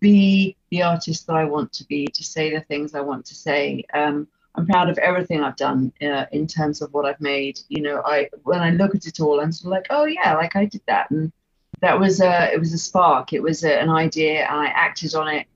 [0.00, 3.34] be the artist that I want to be to say the things I want to
[3.34, 3.84] say.
[3.94, 7.58] Um, I'm proud of everything I've done uh, in terms of what I've made.
[7.68, 10.34] You know, I when I look at it all, I'm sort of like, oh yeah,
[10.34, 11.32] like I did that, and
[11.80, 13.32] that was a it was a spark.
[13.32, 15.46] It was a, an idea, and I acted on it,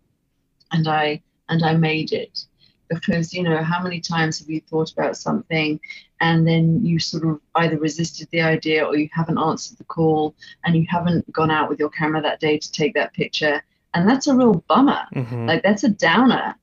[0.72, 2.44] and I and I made it.
[2.88, 5.78] Because you know, how many times have you thought about something,
[6.20, 10.34] and then you sort of either resisted the idea, or you haven't answered the call,
[10.64, 14.08] and you haven't gone out with your camera that day to take that picture, and
[14.08, 15.02] that's a real bummer.
[15.14, 15.46] Mm-hmm.
[15.46, 16.54] Like that's a downer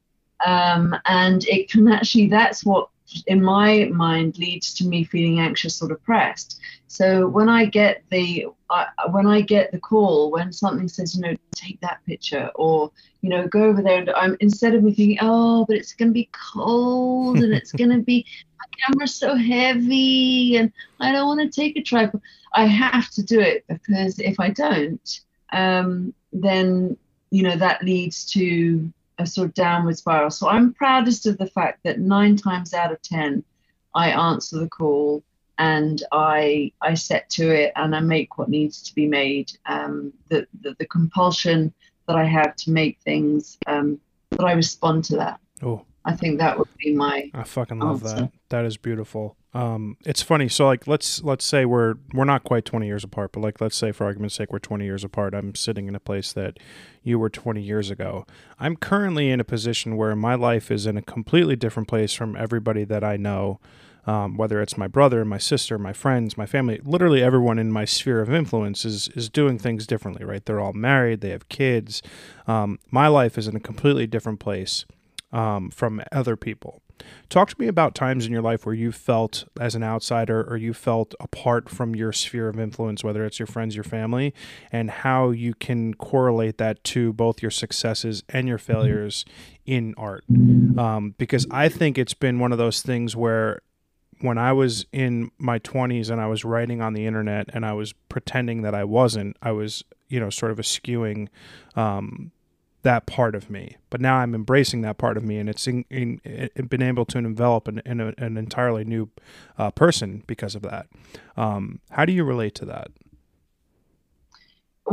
[0.45, 2.89] um, and it can actually, that's what
[3.27, 6.59] in my mind leads to me feeling anxious or depressed.
[6.87, 11.21] So when I get the uh, when I get the call when something says you
[11.21, 12.91] know take that picture or
[13.21, 16.09] you know go over there and I'm instead of me thinking oh but it's going
[16.09, 18.25] to be cold and it's going to be
[18.59, 22.21] my camera's so heavy and I don't want to take a tripod
[22.53, 25.21] I have to do it because if I don't
[25.51, 26.97] um, then
[27.31, 30.29] you know that leads to a sort of downward spiral.
[30.29, 33.43] So I'm proudest of the fact that nine times out of ten,
[33.95, 35.23] I answer the call
[35.57, 39.51] and I I set to it and I make what needs to be made.
[39.65, 41.73] Um, the, the, the compulsion
[42.07, 43.99] that I have to make things um,
[44.37, 45.39] that I respond to that.
[45.61, 47.31] Oh, I think that would be my.
[47.33, 48.15] I fucking love answer.
[48.15, 48.31] that.
[48.49, 49.37] That is beautiful.
[49.53, 50.49] Um, it's funny.
[50.49, 53.77] So like, let's let's say we're we're not quite twenty years apart, but like, let's
[53.77, 55.33] say for argument's sake, we're twenty years apart.
[55.33, 56.57] I'm sitting in a place that
[57.03, 58.25] you were twenty years ago.
[58.59, 62.35] I'm currently in a position where my life is in a completely different place from
[62.35, 63.59] everybody that I know.
[64.05, 67.85] Um, whether it's my brother, my sister, my friends, my family, literally everyone in my
[67.85, 70.45] sphere of influence is is doing things differently, right?
[70.45, 72.01] They're all married, they have kids.
[72.45, 74.83] Um, my life is in a completely different place
[75.33, 76.81] um, from other people.
[77.27, 80.55] Talk to me about times in your life where you felt as an outsider or
[80.55, 84.33] you felt apart from your sphere of influence, whether it's your friends, your family,
[84.71, 89.25] and how you can correlate that to both your successes and your failures
[89.65, 90.23] in art.
[90.79, 93.61] Um, because I think it's been one of those things where
[94.21, 97.73] when I was in my 20s and I was writing on the internet and I
[97.73, 101.27] was pretending that I wasn't, I was, you know, sort of eschewing
[101.75, 102.31] um,
[102.83, 103.77] that part of me.
[103.89, 107.05] But now I'm embracing that part of me, and it's in, in, in been able
[107.05, 109.09] to envelop an, an entirely new
[109.57, 110.87] uh, person because of that.
[111.35, 112.91] Um, how do you relate to that?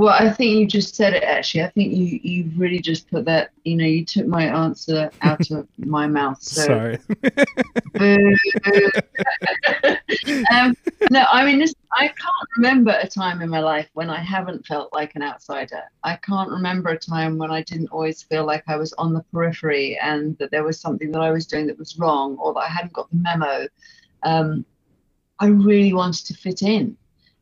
[0.00, 1.62] Well, I think you just said it actually.
[1.62, 3.50] I think you you really just put that.
[3.64, 6.42] You know, you took my answer out of my mouth.
[6.42, 6.62] So.
[6.62, 6.98] Sorry.
[10.50, 10.74] um,
[11.10, 14.64] no, I mean, this, I can't remember a time in my life when I haven't
[14.64, 15.82] felt like an outsider.
[16.02, 19.22] I can't remember a time when I didn't always feel like I was on the
[19.34, 22.60] periphery and that there was something that I was doing that was wrong or that
[22.60, 23.68] I hadn't got the memo.
[24.22, 24.64] Um,
[25.40, 26.96] I really wanted to fit in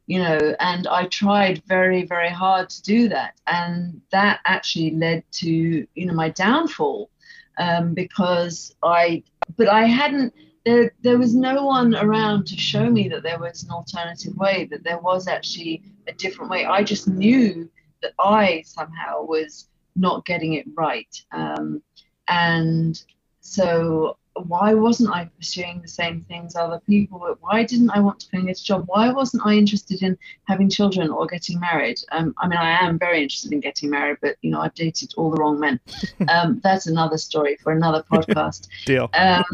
[0.08, 3.34] you know, and I tried very, very hard to do that.
[3.46, 7.10] And that actually led to, you know, my downfall
[7.58, 9.22] um, because I,
[9.58, 10.32] but I hadn't,
[10.64, 14.66] there, there was no one around to show me that there was an alternative way,
[14.70, 16.64] that there was actually a different way.
[16.64, 21.14] I just knew that I somehow was not getting it right.
[21.32, 21.82] Um,
[22.28, 22.98] and
[23.40, 24.16] so
[24.46, 27.36] why wasn't I pursuing the same things other people were?
[27.40, 28.84] Why didn't I want to go and get a job?
[28.86, 31.98] Why wasn't I interested in having children or getting married?
[32.12, 35.14] Um, I mean, I am very interested in getting married, but you know, I've dated
[35.16, 35.80] all the wrong men.
[36.28, 38.68] Um, that's another story for another podcast.
[38.84, 39.08] Deal.
[39.14, 39.44] Um,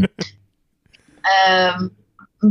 [1.47, 1.91] um,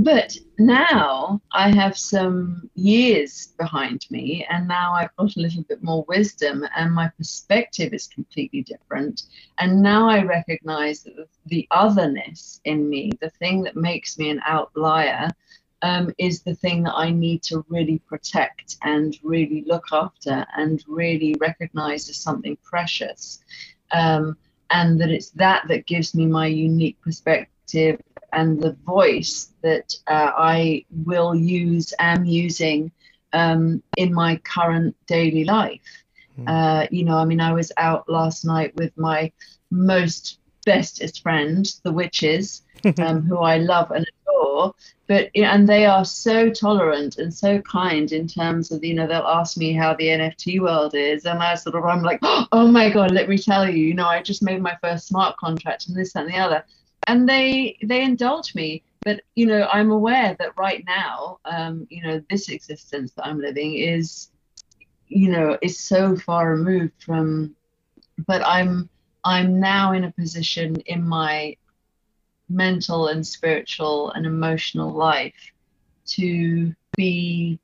[0.01, 5.83] but now I have some years behind me, and now I've got a little bit
[5.83, 9.23] more wisdom, and my perspective is completely different.
[9.59, 14.41] And now I recognize that the otherness in me, the thing that makes me an
[14.47, 15.29] outlier,
[15.83, 20.83] um, is the thing that I need to really protect and really look after and
[20.87, 23.43] really recognize as something precious.
[23.91, 24.37] Um,
[24.71, 28.01] and that it's that that gives me my unique perspective
[28.33, 32.91] and the voice that uh, I will use, am using
[33.31, 35.81] um, in my current daily life.
[36.39, 36.45] Mm.
[36.47, 39.31] Uh, you know, I mean, I was out last night with my
[39.71, 42.63] most bestest friend, the witches,
[42.99, 44.73] um, who I love and adore.
[45.07, 49.21] But and they are so tolerant and so kind in terms of you know they'll
[49.21, 52.89] ask me how the NFT world is, and I sort of I'm like, oh my
[52.89, 55.95] god, let me tell you, you know, I just made my first smart contract and
[55.95, 56.63] this that, and the other
[57.07, 62.01] and they they indulge me but you know i'm aware that right now um, you
[62.03, 64.29] know this existence that i'm living is
[65.07, 67.55] you know is so far removed from
[68.25, 68.89] but i'm
[69.23, 71.55] i'm now in a position in my
[72.49, 75.51] mental and spiritual and emotional life
[76.05, 77.59] to be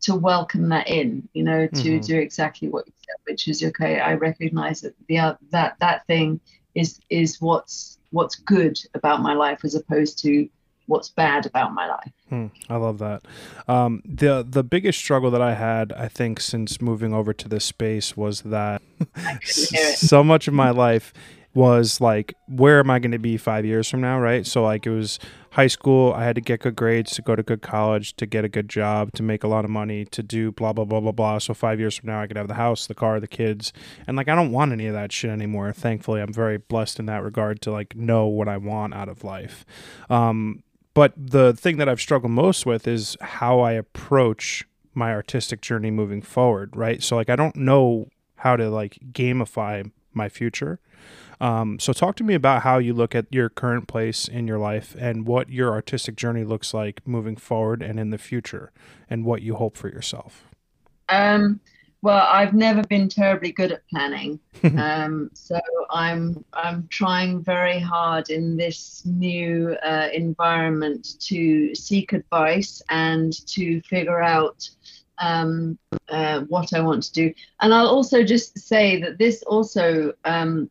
[0.00, 2.00] to welcome that in you know to mm-hmm.
[2.00, 6.40] do exactly what you said which is okay i recognize that the that that thing
[6.74, 10.48] is is what's what's good about my life as opposed to
[10.86, 12.12] what's bad about my life.
[12.28, 13.22] Hmm, I love that.
[13.68, 17.64] Um, the the biggest struggle that I had, I think, since moving over to this
[17.64, 18.82] space was that
[19.42, 21.12] so much of my life
[21.56, 24.46] was like, where am I going to be five years from now, right?
[24.46, 25.18] So like it was
[25.52, 28.44] high school, I had to get good grades to go to good college, to get
[28.44, 31.12] a good job, to make a lot of money, to do blah blah blah blah
[31.12, 31.38] blah.
[31.38, 33.72] So five years from now, I could have the house, the car, the kids,
[34.06, 35.72] and like I don't want any of that shit anymore.
[35.72, 39.24] Thankfully, I'm very blessed in that regard to like know what I want out of
[39.24, 39.64] life.
[40.10, 45.62] Um, but the thing that I've struggled most with is how I approach my artistic
[45.62, 47.02] journey moving forward, right?
[47.02, 50.80] So like I don't know how to like gamify my future.
[51.40, 54.58] Um, so, talk to me about how you look at your current place in your
[54.58, 58.72] life and what your artistic journey looks like moving forward and in the future,
[59.10, 60.44] and what you hope for yourself.
[61.08, 61.60] Um,
[62.02, 64.38] well, I've never been terribly good at planning,
[64.78, 65.60] um, so
[65.90, 73.80] I'm I'm trying very hard in this new uh, environment to seek advice and to
[73.82, 74.68] figure out
[75.18, 75.78] um,
[76.08, 77.34] uh, what I want to do.
[77.60, 80.70] And I'll also just say that this also um,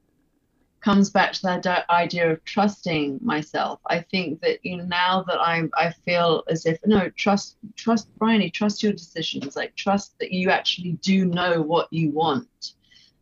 [0.86, 3.80] comes back to that idea of trusting myself.
[3.88, 8.08] I think that you know now that I'm, I feel as if no trust, trust
[8.20, 9.56] Bryony, trust your decisions.
[9.56, 12.74] Like trust that you actually do know what you want.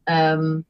[0.08, 0.66] Um,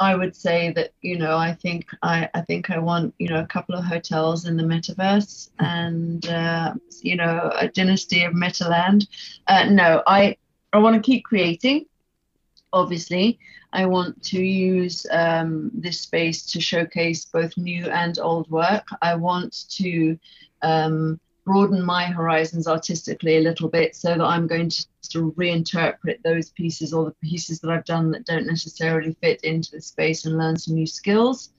[0.00, 3.38] I would say that you know I think I, I think I want you know
[3.38, 9.06] a couple of hotels in the metaverse and uh, you know a dynasty of Metaland.
[9.46, 10.36] Uh, no, I
[10.72, 11.86] I want to keep creating
[12.72, 13.38] obviously.
[13.72, 18.86] I want to use um, this space to showcase both new and old work.
[19.00, 20.18] I want to
[20.60, 26.22] um, broaden my horizons artistically a little bit so that I'm going to, to reinterpret
[26.22, 30.24] those pieces or the pieces that I've done that don't necessarily fit into the space
[30.24, 31.52] and learn some new skills.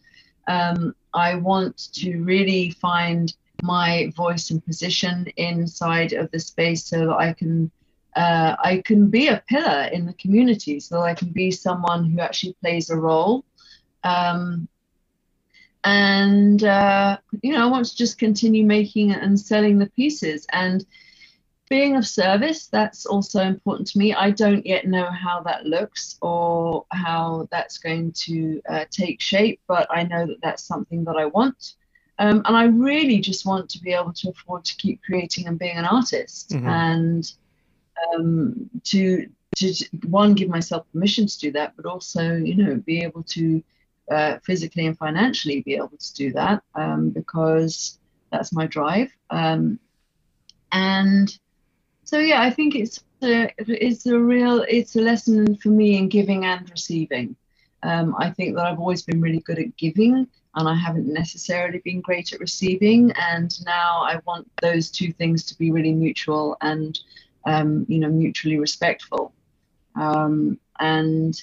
[0.48, 7.08] Um, I want to really find my voice and position inside of the space so
[7.08, 7.72] that I can
[8.16, 10.80] uh, I can be a pillar in the community.
[10.80, 13.44] So I can be someone who actually plays a role.
[14.04, 14.68] Um,
[15.84, 20.46] and, uh, you know, I want to just continue making and selling the pieces.
[20.52, 20.86] And
[21.70, 24.14] being of service, that's also important to me.
[24.14, 29.60] I don't yet know how that looks or how that's going to uh, take shape,
[29.68, 31.74] but I know that that's something that I want.
[32.20, 35.58] Um, and I really just want to be able to afford to keep creating and
[35.58, 36.52] being an artist.
[36.52, 36.68] Mm-hmm.
[36.68, 37.34] And
[38.14, 39.74] um, to to
[40.08, 43.64] one give myself permission to do that, but also you know be able to
[44.12, 48.00] uh, physically and financially be able to do that um, because
[48.32, 49.12] that's my drive.
[49.30, 49.80] Um,
[50.72, 51.38] and
[52.04, 56.10] so yeah, I think it's a, it's a real it's a lesson for me in
[56.10, 57.36] giving and receiving.
[57.84, 61.82] Um, I think that I've always been really good at giving, and I haven't necessarily
[61.84, 63.12] been great at receiving.
[63.12, 66.98] And now I want those two things to be really mutual and
[67.46, 69.34] um, you know, mutually respectful.
[69.96, 71.42] Um, and,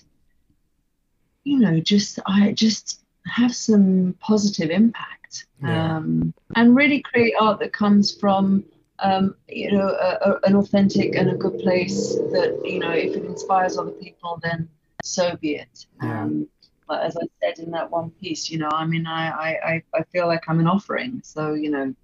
[1.45, 5.97] you know, just, I just, have some positive impact Yeah.
[5.99, 8.65] um, and really create art that comes from
[8.99, 13.15] um, you know a, a, an authentic and a good place that you know if
[13.17, 14.69] it inspires other people then
[15.03, 16.23] so be it Yeah.
[16.23, 16.49] um,
[16.89, 19.83] but as I said in that one piece you know I mean I, I, I-
[19.95, 21.95] I feel like I'm an offering so you know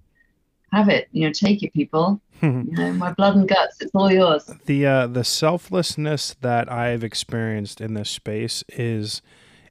[0.76, 4.10] have it you know take it people you know my blood and guts it's all
[4.10, 9.22] yours the uh, the selflessness that I've experienced in this space is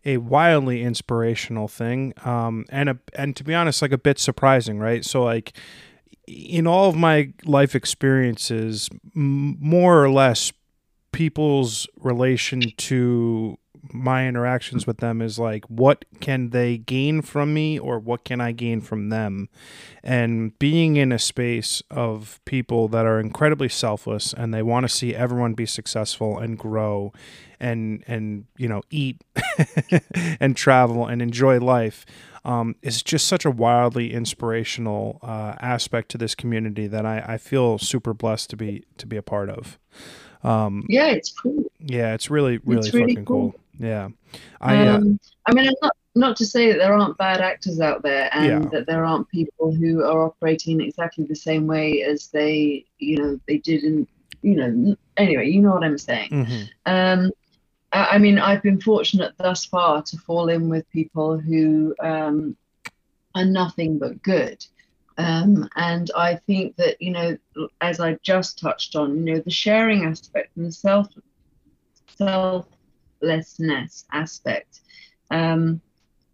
[0.06, 4.78] a wildly inspirational thing, um, and a and to be honest, like a bit surprising,
[4.78, 5.04] right?
[5.04, 5.58] So like
[6.28, 10.54] in all of my life experiences, m- more or less,
[11.12, 13.58] people's relation to
[13.92, 18.42] my interactions with them is like what can they gain from me or what can
[18.42, 19.50] I gain from them
[20.04, 24.90] and being in a space of people that are incredibly selfless and they want to
[24.90, 27.14] see everyone be successful and grow
[27.60, 29.22] and and you know eat
[30.40, 32.06] and travel and enjoy life
[32.44, 37.38] um, is just such a wildly inspirational uh, aspect to this community that I, I
[37.38, 39.80] feel super blessed to be to be a part of.
[40.44, 43.52] Um, yeah it's cool yeah, it's really really, It's really fucking cool.
[43.52, 43.60] cool.
[43.80, 44.10] Yeah,
[44.62, 47.80] I uh, um, I mean, I'm not not to say that there aren't bad actors
[47.80, 48.70] out there, and Yeah.
[48.72, 53.40] that there aren't people who are operating exactly the same way as they, you know,
[53.48, 54.08] they did in,
[54.42, 54.96] you know.
[55.18, 56.30] Anyway, you know what I'm saying.
[56.32, 57.32] mhm, Um,
[57.92, 62.56] I, I mean, I've been fortunate thus far to fall in with people who um,
[63.36, 64.66] are nothing but good.
[65.18, 67.38] Um, and I think that, you know,
[67.82, 71.08] as I just touched on, you know, the sharing aspect and the self
[72.18, 72.68] self
[73.20, 74.82] selflessness aspect.
[75.32, 75.82] Um,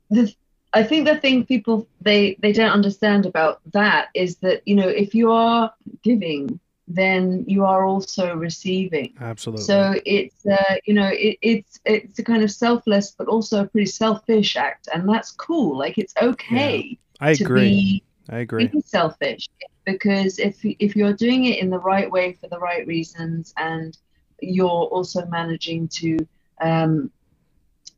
[0.09, 0.33] the,
[0.73, 4.87] I think the thing people they they don't understand about that is that, you know,
[4.87, 5.73] if you are
[6.03, 9.13] giving, then you are also receiving.
[9.19, 9.65] absolutely.
[9.65, 13.67] So it's uh, you know it, it's it's a kind of selfless but also a
[13.67, 15.77] pretty selfish act, and that's cool.
[15.77, 17.69] Like it's okay I to agree.
[17.69, 18.67] be I agree.
[18.67, 19.49] be selfish
[19.85, 23.97] because if if you're doing it in the right way for the right reasons, and
[24.41, 26.17] you're also managing to
[26.61, 27.11] um,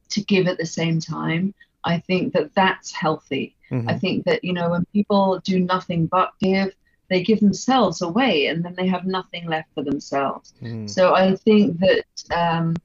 [0.09, 1.53] to give at the same time,
[1.84, 3.55] I think that that's healthy.
[3.72, 3.89] Mhm.
[3.89, 6.74] I think that you know when people do nothing but give,
[7.09, 10.53] they give themselves away, and then they have nothing left for themselves.
[10.61, 10.89] Mhm.
[10.89, 12.05] So I think that
[12.36, 12.76] um,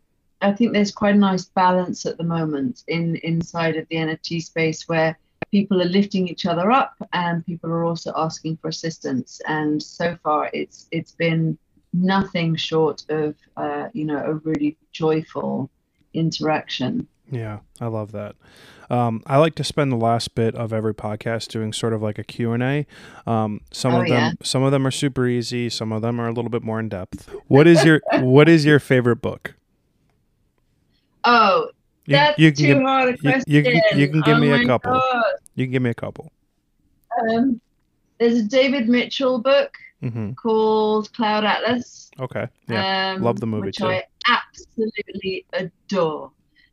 [0.40, 4.40] I think there's quite a nice balance at the moment in inside of the NFT
[4.40, 5.18] space where
[5.50, 9.40] people are lifting each other up and people are also asking for assistance.
[9.46, 11.58] And so far, it's it's been
[11.92, 15.70] nothing short of uh, you know a really joyful
[16.14, 17.06] interaction.
[17.30, 18.36] Yeah, I love that.
[18.88, 22.18] Um, I like to spend the last bit of every podcast doing sort of like
[22.18, 22.86] a Q&A.
[23.26, 24.32] Um, some Oh, of them yeah.
[24.42, 26.88] some of them are super easy, some of them are a little bit more in
[26.88, 27.28] depth.
[27.48, 29.54] What is your what is your favorite book?
[31.24, 31.68] Oh,
[32.06, 33.42] You, that's you can too give, hard a you- question.
[33.46, 34.92] you can- you can give Oh me a couple.
[34.92, 35.24] God.
[35.54, 36.32] you can give me a couple.
[37.30, 37.60] Um,
[38.18, 42.10] there's a David Mitchell book hmm called Cloud Atlas.
[42.20, 42.46] Okay.
[42.68, 43.14] Yeah.
[43.16, 43.86] um, love the movie which too.
[43.86, 46.32] I absolutely adore.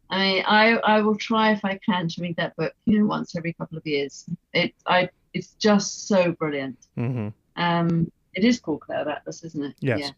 [0.09, 3.05] I mean, I I will try if I can to read that book, you know,
[3.05, 4.25] once every couple of years.
[4.53, 6.77] It I it's just so brilliant.
[6.95, 9.75] hmm Um, it is called Cloud Atlas, isn't it?
[9.79, 9.99] Yes.
[9.99, 10.11] Yeah.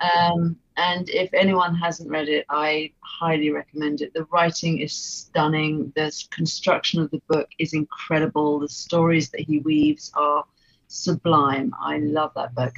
[0.00, 4.14] Um, and if anyone hasn't read it, I highly recommend it.
[4.14, 5.92] The writing is stunning.
[5.96, 8.60] The construction of the book is incredible.
[8.60, 10.44] The stories that he weaves are
[10.88, 11.72] sublime.
[11.80, 12.74] I love that book.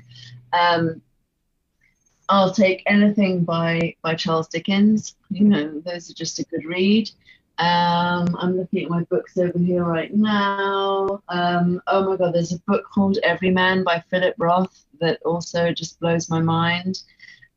[0.53, 1.01] Um,
[2.29, 5.17] I'll take anything by by Charles Dickens.
[5.31, 7.11] You know, those are just a good read.
[7.59, 11.23] Um, I'm looking at my books over here right now.
[11.29, 16.01] Um, oh my God, there's a book called Everyman by Philip Roth that also just
[16.01, 17.03] blows my mind.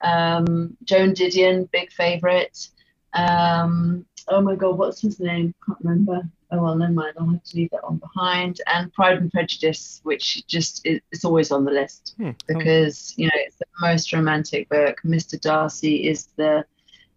[0.01, 2.67] Um, Joan Didion, big favorite.
[3.13, 5.53] Um, oh my God, what's his name?
[5.65, 6.21] Can't remember.
[6.53, 7.15] Oh well, never mind.
[7.19, 8.61] I'll have to leave that one behind.
[8.67, 12.31] And Pride and Prejudice, which just is it's always on the list Hmm.
[12.47, 14.99] because you know it's the most romantic book.
[15.03, 15.39] Mr.
[15.41, 16.63] Darcy is the,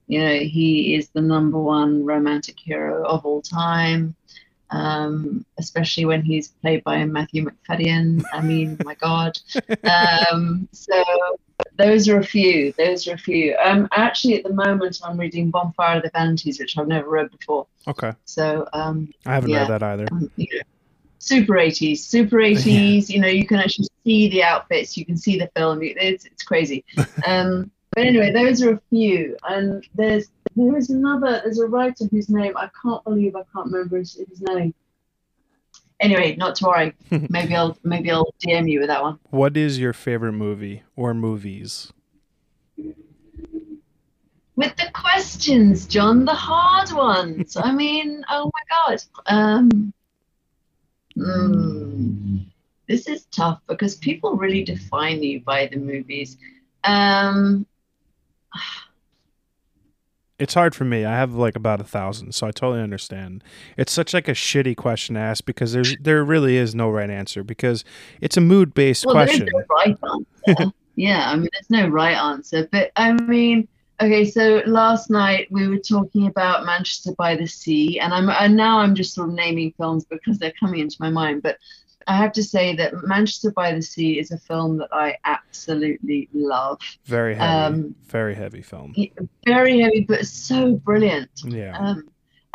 [0.07, 4.17] you know, he is the number one romantic hero of all time.
[4.71, 8.25] Um, especially when he's played by Matthew Macfadyen.
[8.33, 9.39] I mean, my God.
[10.33, 11.05] Um, so
[11.79, 12.73] those are a few.
[12.79, 13.57] Those are a few.
[13.65, 17.31] Um, actually, at the moment, I'm reading Bonfire of the Vanities, which I've never read
[17.31, 17.67] before.
[17.89, 18.13] Okay.
[18.25, 19.61] So um, I haven't Yeah.
[19.61, 20.07] read that either.
[20.11, 20.63] um, you know,
[21.19, 23.09] super 80s, super 80s.
[23.09, 25.81] You know, you can actually see the outfits, you can see the film.
[25.83, 26.85] It's it's crazy.
[27.27, 31.41] Um, but anyway, those are a few, and there's there is another.
[31.43, 34.75] There's a writer whose name I can't believe I can't remember his, his name.
[35.99, 36.95] Anyway, not to worry.
[37.31, 39.19] Maybe I'll maybe I'll DM you with that one.
[39.31, 41.93] What is your favorite movie or movies?
[44.57, 47.57] with the questions, John, the hard ones.
[47.57, 49.03] I mean, oh my God.
[49.27, 49.93] Um,
[51.17, 52.47] mm,
[52.89, 56.39] this is tough because people really define you by the movies.
[56.85, 57.67] Um,
[60.39, 61.05] It's hard for me.
[61.05, 63.43] I have like about a thousand, so I totally understand.
[63.79, 67.09] It's such like a shitty question to ask because there's there really is no right
[67.09, 67.85] answer because
[68.21, 69.49] it's a mood based well, question.
[69.51, 69.97] there's no right
[70.49, 70.73] answer.
[70.97, 72.69] yeah, I mean, there's no right answer.
[72.71, 73.67] But I mean,
[74.01, 78.55] okay, so last night we were talking about Manchester by the Sea, and I'm and
[78.55, 81.43] now I'm just sort of naming films because they're coming into my mind.
[81.43, 81.57] But
[82.07, 86.29] I have to say that Manchester by the Sea is a film that I absolutely
[86.33, 86.81] love.
[87.05, 88.95] Very heavy, Um, very heavy film.
[89.45, 91.31] Very heavy, but so brilliant.
[91.45, 91.77] Yeah.
[91.77, 92.09] Um,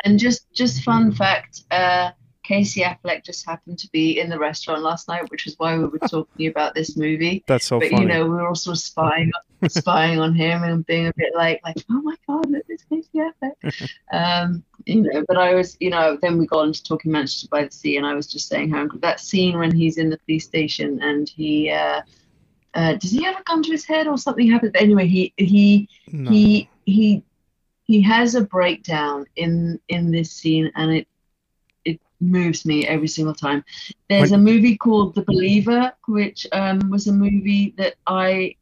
[0.03, 2.11] and just just fun fact, uh,
[2.43, 5.85] Casey Affleck just happened to be in the restaurant last night, which is why we
[5.85, 7.43] were talking about this movie.
[7.47, 8.03] That's so but funny.
[8.03, 9.31] you know, we were also spying
[9.67, 13.19] spying on him and being a bit like like, oh my God, look, it's Casey
[13.19, 13.89] Affleck.
[14.13, 17.65] um, you know, but I was, you know, then we got into talking Manchester by
[17.65, 20.45] the Sea, and I was just saying how that scene when he's in the police
[20.45, 21.69] station and he.
[21.69, 22.01] Uh,
[22.73, 24.71] uh, does he have a gun to his head or something happens?
[24.75, 26.31] Anyway, he he no.
[26.31, 27.21] he he
[27.83, 31.07] he has a breakdown in in this scene and it
[32.21, 33.63] moves me every single time.
[34.09, 38.55] There's a movie called the believer which um, was a movie that i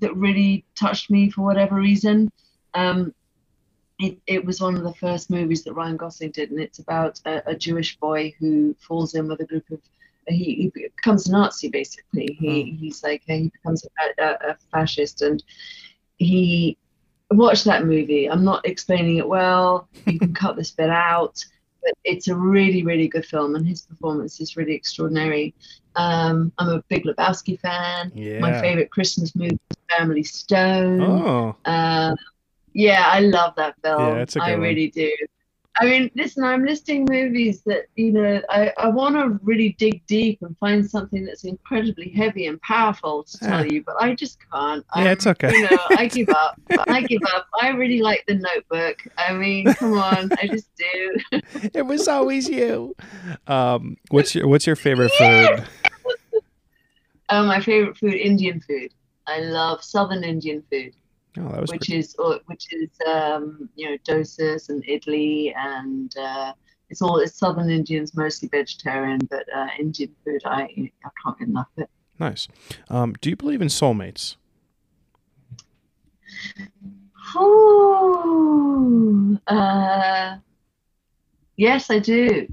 [0.00, 2.30] that really touched me for whatever reason.
[2.74, 3.14] Um,
[3.98, 7.20] it, it was one of the first movies that ryan gosling did and it's about
[7.26, 9.80] a, a jewish boy who falls in with a group of
[10.28, 12.36] he, he becomes a nazi basically.
[12.38, 15.42] He he's like he becomes a, a, a fascist and
[16.18, 16.76] he
[17.30, 18.28] watch that movie.
[18.30, 19.88] I'm not explaining it well.
[20.06, 21.44] You can cut this bit out,
[21.82, 25.54] but it's a really, really good film, and his performance is really extraordinary.
[25.96, 28.12] Um, I'm a big Lebowski fan.
[28.14, 28.38] Yeah.
[28.38, 31.02] My favorite Christmas movie is Family Stone.
[31.02, 32.14] Oh, Uh,
[32.72, 34.00] yeah, I love that film.
[34.00, 34.60] Yeah, it's a good I one.
[34.62, 35.10] really do.
[35.76, 40.04] I mean, listen, I'm listing movies that, you know, I, I want to really dig
[40.06, 43.72] deep and find something that's incredibly heavy and powerful to tell Yeah.
[43.72, 44.84] you, but I just can't.
[44.94, 45.50] Yeah, it's okay.
[45.50, 46.60] You know, I give up.
[46.88, 47.46] I give up.
[47.60, 48.98] I really like the notebook.
[49.16, 51.40] I mean, come on, I just do.
[51.72, 52.94] it was always you.
[53.46, 55.64] Um, what's your What's your favorite food?
[57.30, 58.92] oh, my favorite food, Indian food.
[59.26, 60.92] I love Southern Indian food.
[61.38, 65.52] Oh, that was which pretty- is or- which is um, you know dosas and idli
[65.56, 66.52] and uh,
[66.90, 70.62] it's all it's Southern Indians mostly vegetarian, but uh, Indian food I
[71.04, 71.90] I can't get enough of it.
[72.18, 72.48] nice.
[72.90, 74.36] Um, do you believe in soulmates?
[78.02, 80.36] Ooh, uh,
[81.56, 82.46] yes, I do.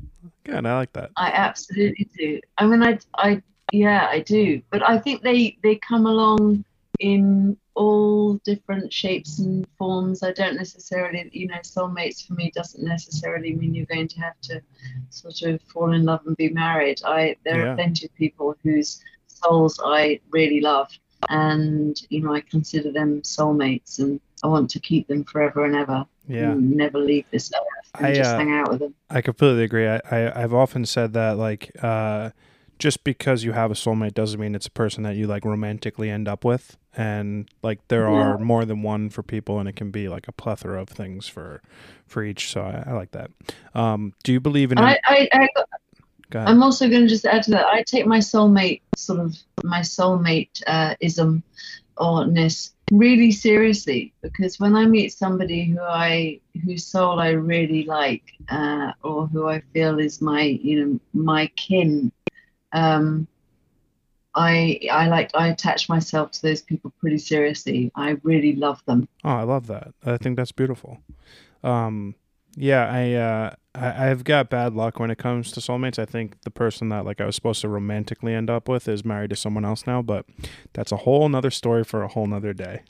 [0.43, 1.11] Good, I like that.
[1.17, 2.39] I absolutely do.
[2.57, 3.41] I mean, I, I,
[3.71, 4.61] yeah, I do.
[4.71, 6.63] But I think they they come along
[6.99, 10.21] in all different shapes and forms.
[10.23, 14.39] I don't necessarily, you know, soulmates for me doesn't necessarily mean you're going to have
[14.41, 14.61] to
[15.09, 17.01] sort of fall in love and be married.
[17.05, 17.71] I there Yeah.
[17.71, 20.89] are plenty of people whose souls I really love,
[21.29, 25.75] and you know, I consider them soulmates, and I want to keep them forever and
[25.75, 26.05] ever.
[26.27, 26.51] Yeah.
[26.51, 28.93] and never leave this earth and I, just uh, hang out with them.
[29.09, 29.87] I completely agree.
[29.87, 32.29] I, I I've often said that like uh,
[32.79, 36.09] just because you have a soulmate doesn't mean it's a person that you like romantically
[36.09, 39.91] end up with, and like there are more than one for people, and it can
[39.91, 41.61] be like a plethora of things for
[42.07, 42.49] for each.
[42.49, 43.31] So I, I like that.
[43.75, 44.79] Um, do you believe in?
[44.79, 45.47] i i, I
[46.35, 47.67] i'm also going to just add to that.
[47.67, 51.43] I take my soulmate sort of my soulmate uh, ism
[51.97, 57.83] or ness really seriously because when I meet somebody who I whose soul I really
[57.83, 62.11] like uh, or who I feel is my you know my kin,
[62.73, 63.27] um,
[64.35, 67.91] I I like I attach myself to those people pretty seriously.
[67.95, 69.07] I really love them.
[69.23, 69.93] Oh, I love that.
[70.05, 70.99] I think that's beautiful.
[71.63, 72.15] Um,
[72.55, 75.99] yeah, I, uh, I I've got bad luck when it comes to soulmates.
[75.99, 79.03] I think the person that like I was supposed to romantically end up with is
[79.03, 80.25] married to someone else now, but
[80.73, 82.83] that's a whole nother story for a whole nother day.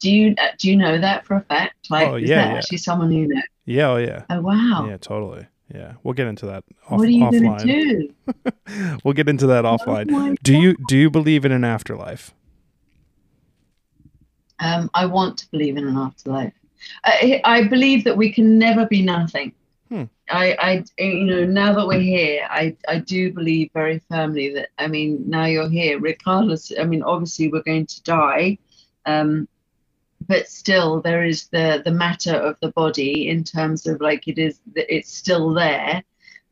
[0.00, 1.90] Do you uh, do you know that for a fact?
[1.90, 2.58] Like, Oh, is yeah, that yeah.
[2.58, 3.42] actually someone you know?
[3.66, 4.86] Yeah, oh yeah, Oh wow.
[4.88, 5.46] yeah, totally.
[5.72, 7.66] Yeah, we'll get into that off, What are you offline.
[7.66, 8.94] do?
[9.04, 10.36] we'll get into that offline.
[10.42, 12.34] Do you do you believe in an afterlife?
[14.60, 16.52] Um, I want to believe in an afterlife.
[17.04, 19.52] I, I believe that we can never be nothing.
[19.88, 20.04] Hmm.
[20.28, 24.68] I, I, you know, now that we're here, I, I do believe very firmly that,
[24.78, 28.58] I mean, now you're here, regardless, I mean, obviously we're going to die,
[29.06, 29.48] um,
[30.28, 34.38] but still there is the, the matter of the body in terms of like it
[34.38, 36.02] is, it's still there.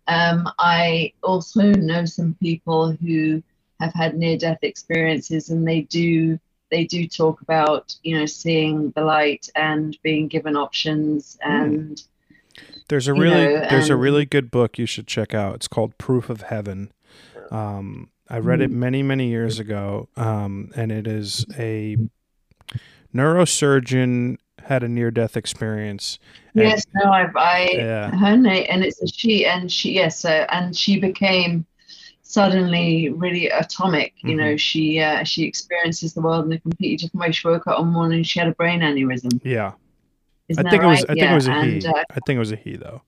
[0.09, 3.43] Um, I also know some people who
[3.81, 6.39] have had near death experiences and they do
[6.71, 11.53] they do talk about you know seeing the light and being given options Hmm.
[11.53, 12.03] and
[12.89, 15.57] There's a really know, there's a really good book you should check out.
[15.57, 16.93] It's called Proof of Heaven.
[17.51, 18.75] Um, I read it Mm.
[18.75, 21.97] many many years ago, um, and it is a
[23.17, 26.19] neurosurgeon had a near death experience.
[26.55, 28.11] and- yes no I've I Yeah.
[28.17, 31.67] her name and it's a she and she yes so and she became
[32.23, 34.39] suddenly really atomic you Mm-hmm.
[34.41, 37.79] know she uh, she experiences the world in a completely different way she woke up
[37.79, 39.73] one morning she had a brain aneurysm Yeah,
[40.49, 41.11] isn't I think it was right?
[41.11, 41.87] I think it was a and he.
[41.89, 43.03] uh, I think it was a he though.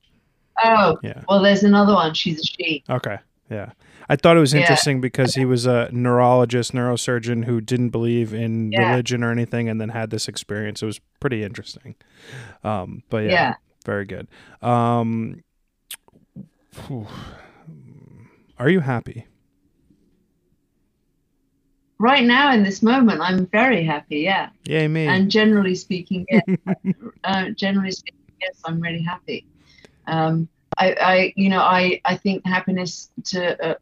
[0.63, 1.21] oh Yeah.
[1.27, 3.17] well there's another one she's a she Okay.
[3.51, 3.71] Yeah.
[4.09, 4.61] I thought it was Yeah.
[4.61, 8.89] interesting because he was a neurologist, neurosurgeon who didn't believe in Yeah.
[8.89, 10.81] religion or anything and then had this experience.
[10.81, 11.95] It was pretty interesting.
[12.63, 13.53] Um, but yeah, yeah
[13.85, 14.27] very good.
[14.61, 15.43] Um,
[18.57, 19.25] are you happy?
[22.01, 25.05] right now in this moment I'm very happy yeah Yay, me.
[25.05, 26.43] And generally speaking, yes,
[27.25, 29.45] uh, generally speaking, yes, I'm really happy.
[30.07, 33.75] Um, I, I, you know, I, I think happiness to uh,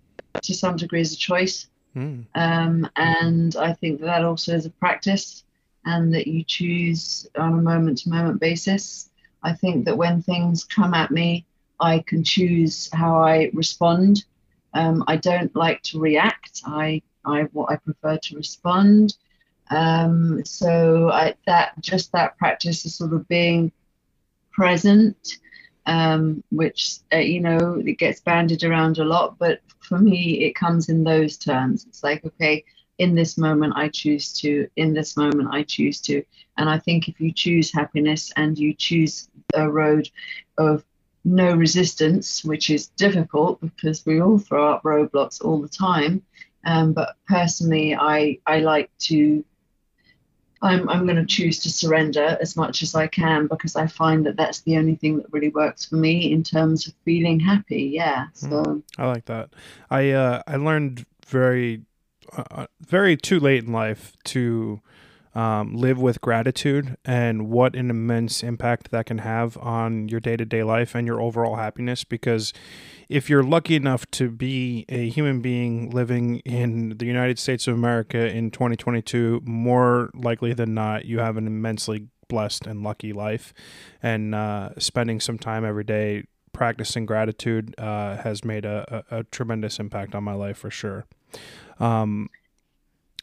[0.44, 4.70] to some degree is a choice, Mm, um, and I think that also is a
[4.70, 5.44] practice,
[5.86, 9.10] and that you choose on a moment to moment basis.
[9.42, 11.46] I think that when things come at me,
[11.80, 14.26] I can choose how I respond.
[14.74, 16.62] Um, I don't like to react.
[16.66, 19.16] I, I, what I prefer to respond.
[19.72, 23.72] Um, so I, that just that practice of sort of being
[24.52, 25.40] present,
[25.88, 30.56] um, which uh, you know it gets banded around a lot, but for me it
[30.56, 31.86] comes in those terms.
[31.88, 32.64] It's like okay,
[32.98, 36.24] in this moment I choose to, in this moment I choose to,
[36.58, 40.10] and I think if you choose happiness and you choose a road
[40.58, 40.84] of
[41.24, 46.24] no resistance, which is difficult because we all throw up roadblocks all the time.
[46.66, 49.44] Um, but personally, I I like to
[50.62, 54.26] I'm, I'm going to choose to surrender as much as I can because I find
[54.26, 57.92] that that's the only thing that really works for me in terms of feeling happy.
[57.94, 58.28] Yeah.
[58.34, 59.50] So, I like that.
[59.90, 61.84] I uh, I learned very
[62.36, 64.82] uh, very too late in life to
[65.36, 70.36] um, live with gratitude and what an immense impact that can have on your day
[70.36, 72.04] to day life and your overall happiness.
[72.04, 72.54] Because
[73.10, 77.76] if you're lucky enough to be a human being living in the United States of
[77.76, 83.54] America in 2022, more likely than not, you have an immensely blessed and lucky life.
[84.04, 89.24] And uh, spending some time every day practicing gratitude uh, has made a, a, a
[89.26, 91.06] tremendous impact on my life for sure.
[91.80, 92.30] Um,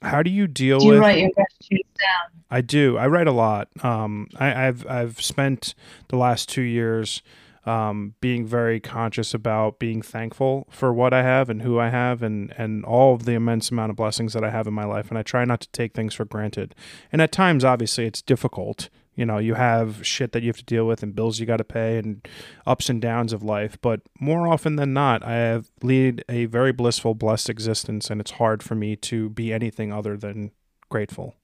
[0.00, 1.00] how do you deal do you with?
[1.00, 2.42] write your gratitude down?
[2.50, 2.96] I do.
[2.96, 3.68] I write a lot.
[3.82, 5.74] Um, I, I've I've spent
[6.08, 7.22] the last two years
[7.66, 12.22] um, being very conscious about being thankful for what I have and who I have
[12.22, 15.08] and and all of the immense amount of blessings that I have in my life.
[15.08, 16.74] And I try not to take things for granted.
[17.10, 18.88] And at times, obviously, it's difficult.
[19.14, 21.58] You know, you have shit that you have to deal with and bills you got
[21.58, 22.26] to pay and
[22.66, 23.78] ups and downs of life.
[23.80, 28.32] But more often than not, I have lead a very blissful, blessed existence, and it's
[28.32, 30.50] hard for me to be anything other than
[30.88, 31.36] grateful.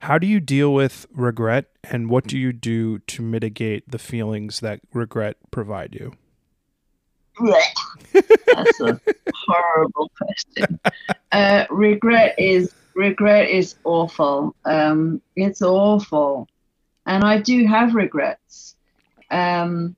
[0.00, 4.60] How do you deal with regret and what do you do to mitigate the feelings
[4.60, 6.12] that regret provide you?
[8.12, 9.00] That's a
[9.46, 10.80] horrible question.
[11.30, 14.56] Uh, regret is regret is awful.
[14.64, 16.48] Um, it's awful,
[17.06, 18.74] and I do have regrets.
[19.30, 19.94] Um,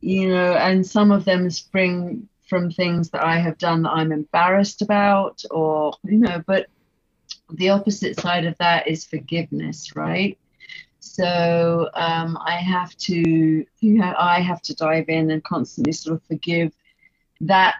[0.00, 4.12] you know, and some of them spring from things that I have done that I'm
[4.12, 6.66] embarrassed about, or you know, but
[7.52, 10.38] the opposite side of that is forgiveness, right?
[11.00, 16.16] So um, I have to, you know, I have to dive in and constantly sort
[16.16, 16.72] of forgive
[17.40, 17.76] that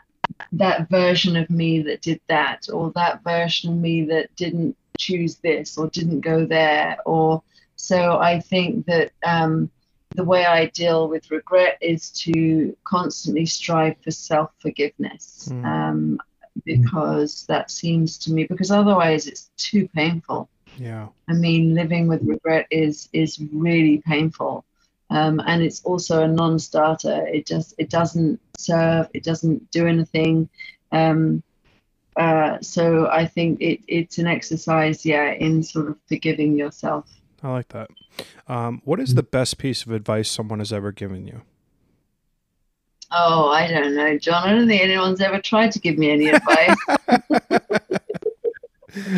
[0.53, 5.37] that version of me that did that, or that version of me that didn't choose
[5.37, 7.43] this, or didn't go there, or
[7.77, 9.71] so I think that um,
[10.15, 15.49] the way I deal with regret is to constantly strive for self forgiveness.
[15.51, 15.65] Mm.
[15.65, 16.21] Um,
[16.65, 20.49] because that seems to me because otherwise it's too painful.
[20.79, 21.09] Yeah.
[21.29, 24.65] I mean, living with regret is is really painful,
[25.11, 27.27] um, and it's also a non-starter.
[27.27, 29.09] It just it doesn't serve.
[29.13, 30.49] It doesn't do anything.
[30.93, 31.43] Um,
[32.17, 37.07] uh, so I think it it's an exercise, yeah, in sort of forgiving yourself.
[37.43, 37.91] I like that.
[38.49, 41.43] Um, what is the best piece of advice someone has ever given you?
[43.13, 44.49] Oh, I don't know, John.
[44.49, 46.77] I don't think anyone's ever tried to give me any advice.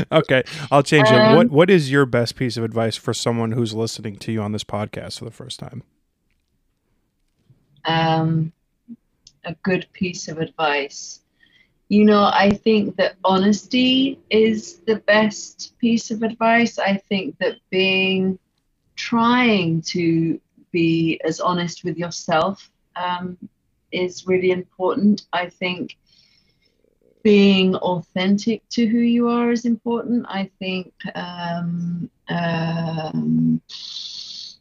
[0.13, 1.15] okay, I'll change it.
[1.15, 4.41] Um, What What is your best piece of advice for someone who's listening to you
[4.41, 5.83] on this podcast for the first time?
[7.85, 8.53] um,
[9.45, 11.21] a good piece of advice.
[11.89, 16.79] you know, I think that honesty is the best piece of advice.
[16.79, 18.39] I think that being,
[18.97, 20.41] trying to
[20.71, 23.37] be as honest with yourself um,
[23.93, 25.27] is really important.
[25.33, 25.97] I think
[27.23, 30.27] being authentic to who you are is important.
[30.29, 34.59] I think um, um, it's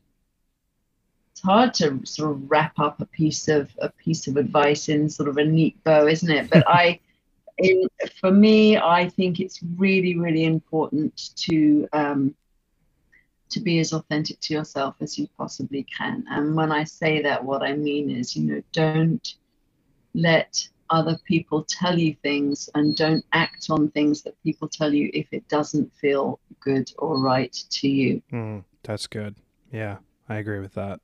[1.43, 5.29] hard to sort of wrap up a piece of a piece of advice in sort
[5.29, 6.49] of a neat bow, isn't it?
[6.49, 6.99] But I,
[7.57, 7.87] in,
[8.19, 12.35] for me, I think it's really, really important to um,
[13.51, 16.23] to be as authentic to yourself as you possibly can.
[16.29, 19.35] And when I say that, what I mean is, you know, don't
[20.13, 25.09] let other people tell you things and don't act on things that people tell you
[25.13, 28.21] if it doesn't feel good or right to you.
[28.31, 29.35] Mm, that's good.
[29.71, 29.97] Yeah,
[30.27, 30.99] I agree with that.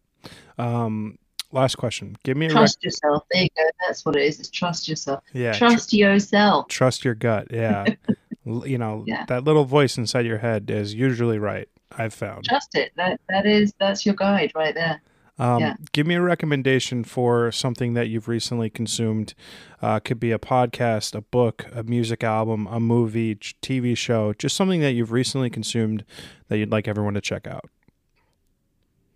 [0.58, 1.18] Um,
[1.52, 2.18] last question.
[2.24, 3.24] Give me a trust rec- yourself.
[3.32, 3.64] There you go.
[3.86, 4.40] That's what it is.
[4.40, 5.24] It's trust yourself.
[5.34, 5.54] Yeah.
[5.54, 6.68] Trust tr- yourself.
[6.68, 7.48] Trust your gut.
[7.50, 7.86] Yeah.
[8.46, 9.26] you know, yeah.
[9.28, 11.70] that little voice inside your head is usually right.
[11.92, 12.46] I've found.
[12.46, 12.92] Trust it.
[12.96, 15.02] That that is that's your guide right there.
[15.40, 15.76] Um, yeah.
[15.92, 19.36] Give me a recommendation for something that you've recently consumed.
[19.82, 24.56] Uh, could be a podcast, a book, a music album, a movie, TV show, just
[24.56, 26.04] something that you've recently consumed
[26.48, 27.70] that you'd like everyone to check out.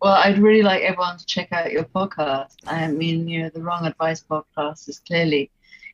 [0.02, 2.56] Well, I'd really like everyone to check out your podcast.
[2.66, 5.52] I mean, you know, the Wrong Advice podcast is clearly,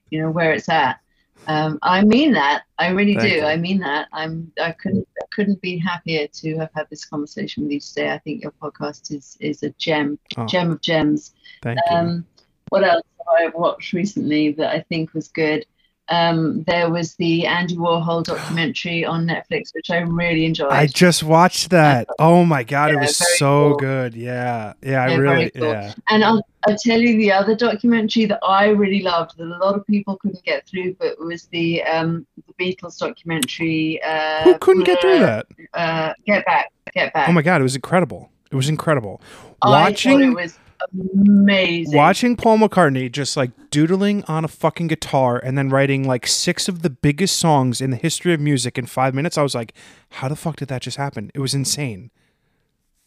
[0.09, 0.99] you know, where it's at.
[1.47, 2.63] Um, I mean that.
[2.77, 3.35] I really Thank do.
[3.37, 3.43] You.
[3.43, 4.07] I mean that.
[4.11, 4.51] I'm.
[4.61, 5.07] I couldn't.
[5.21, 8.11] I couldn't be happier to have had this conversation with you today.
[8.11, 11.33] I think your podcast is is a gem, oh, gem of gems.
[11.61, 12.23] Thank um, you.
[12.69, 15.65] What else have I watched recently that I think was good?
[16.09, 20.71] Um, there was the Andy Warhol documentary on Netflix, which I really enjoyed.
[20.71, 22.07] I just watched that.
[22.19, 23.77] Oh my god, yeah, it was so cool.
[23.77, 24.15] good.
[24.15, 25.67] Yeah, yeah, I really, cool.
[25.67, 25.93] yeah.
[26.09, 29.75] And I'll, I'll tell you the other documentary that I really loved that a lot
[29.75, 34.01] of people couldn't get through, but was the um, the Beatles documentary.
[34.01, 35.47] Uh, Who couldn't get through that?
[35.73, 37.27] Uh, get back, get back.
[37.27, 38.31] Oh my god, it was incredible.
[38.49, 39.21] It was incredible.
[39.61, 40.57] Watching it was
[40.93, 41.95] amazing.
[41.95, 46.67] Watching Paul McCartney just like doodling on a fucking guitar and then writing like six
[46.67, 49.73] of the biggest songs in the history of music in five minutes, I was like,
[50.09, 51.31] how the fuck did that just happen?
[51.33, 52.11] It was insane.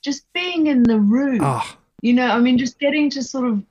[0.02, 1.40] Just being in the room.
[1.42, 1.76] Oh.
[2.02, 3.62] You know, I mean, just getting to sort of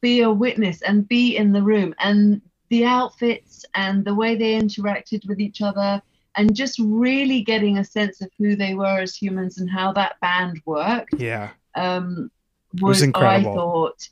[0.00, 4.58] be a witness and be in the room and the outfits and the way they
[4.58, 6.02] interacted with each other
[6.36, 10.20] and just really getting a sense of who they were as humans and how that
[10.20, 11.14] band worked.
[11.14, 11.50] Yeah.
[11.74, 12.30] Um,
[12.74, 13.52] was, was incredible.
[13.52, 14.08] I thought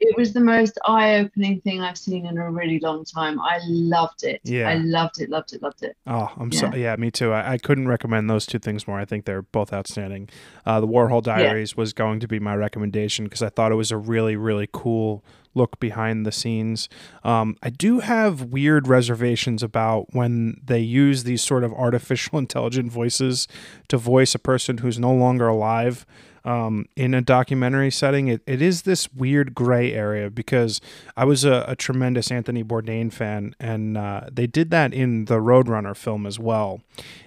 [0.00, 3.40] it was the most eye-opening thing I've seen in a really long time.
[3.40, 4.40] I loved it.
[4.44, 5.96] Yeah, I loved it, loved it, loved it.
[6.06, 6.60] Oh, I'm yeah.
[6.60, 7.32] so yeah, me too.
[7.32, 9.00] I, I, couldn't recommend those two things more.
[9.00, 10.28] I think they're both outstanding.
[10.64, 11.80] Uh, the Warhol Diaries yeah.
[11.80, 15.24] was going to be my recommendation because I thought it was a really, really cool
[15.54, 16.88] look behind the scenes.
[17.24, 22.92] Um, I do have weird reservations about when they use these sort of artificial intelligent
[22.92, 23.48] voices
[23.88, 26.06] to voice a person who's no longer alive
[26.48, 30.80] um, in a documentary setting, it, it is this weird gray area because
[31.14, 35.34] I was a, a tremendous Anthony Bourdain fan, and uh, they did that in the
[35.34, 36.80] Roadrunner film as well.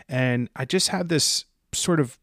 [0.10, 2.18] And I just have this sort of,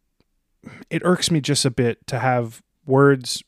[0.91, 3.45] it irks me just a bit to have words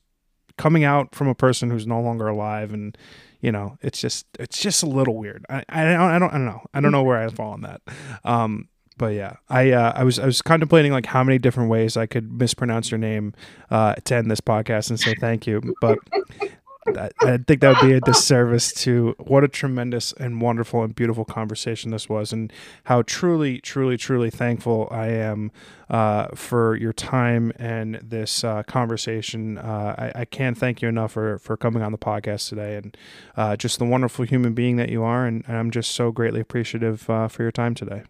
[0.57, 2.99] coming out from a person who's no longer alive and
[3.41, 5.47] you know it's just it's just a little weird.
[5.49, 6.63] I i don't i don't, I don't know.
[6.75, 7.81] I don't know where i fall on that.
[8.25, 8.69] Um
[9.01, 12.05] but yeah, I uh, I was I was contemplating like how many different ways I
[12.05, 13.33] could mispronounce your name
[13.71, 15.99] uh, to end this podcast and say thank you, but
[16.87, 21.25] I, think that would be a disservice to what a tremendous and wonderful and beautiful
[21.25, 22.53] conversation this was, and
[22.85, 25.51] how truly, truly, truly thankful I am
[25.89, 29.57] uh, for your time and this uh, conversation.
[29.57, 32.95] Uh, I, I, can't thank you enough for, for coming on the podcast today, and
[33.35, 36.41] uh, just the wonderful human being that you are, and, and I'm just so greatly
[36.41, 38.03] appreciative for your time today.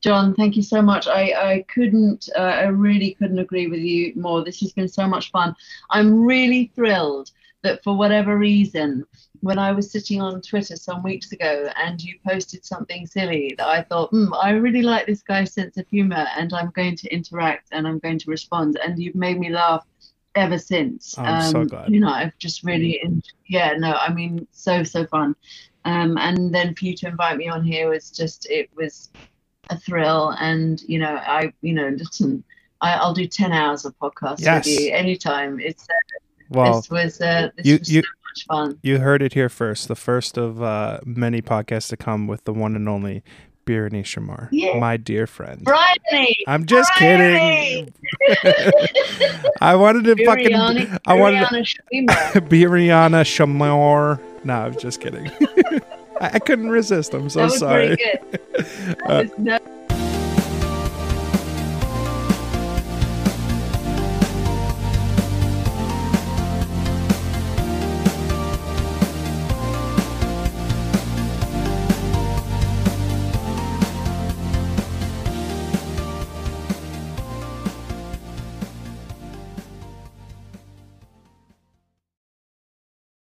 [0.00, 1.06] John, thank you so much.
[1.06, 4.42] I, I couldn't, uh, I really couldn't agree with you more.
[4.42, 5.54] This has been so much fun.
[5.90, 7.30] I'm really thrilled
[7.62, 9.04] that for whatever reason,
[9.40, 13.66] when I was sitting on Twitter some weeks ago and you posted something silly that
[13.66, 17.12] I thought, hmm, I really like this guy's sense of humor and I'm going to
[17.12, 18.78] interact and I'm going to respond.
[18.82, 19.86] And you've made me laugh
[20.34, 21.18] ever since.
[21.18, 21.90] I'm um, so glad.
[21.90, 23.02] You know, I've just really,
[23.46, 25.36] yeah, no, I mean, so, so fun.
[25.84, 29.10] Um, and then for you to invite me on here was just, it was
[29.70, 30.34] a thrill.
[30.38, 32.44] And you know, I you know listen,
[32.80, 34.66] I, will do ten hours of podcast yes.
[34.66, 35.58] with you anytime.
[35.60, 36.18] It's uh,
[36.50, 38.78] well, this was uh, this you, was you, so much fun.
[38.82, 39.88] You heard it here first.
[39.88, 43.22] The first of uh, many podcasts to come with the one and only
[43.66, 44.78] Birani Shamar, yeah.
[44.78, 45.62] my dear friend.
[45.62, 47.92] Bryony, I'm just kidding.
[49.60, 50.54] I wanted to fucking.
[51.06, 51.54] I wanted to,
[52.40, 54.20] Biriana Shamar.
[54.44, 55.30] No, I'm just kidding.
[56.20, 57.14] I, I couldn't resist.
[57.14, 57.96] I'm so that was sorry.
[59.06, 59.24] Uh,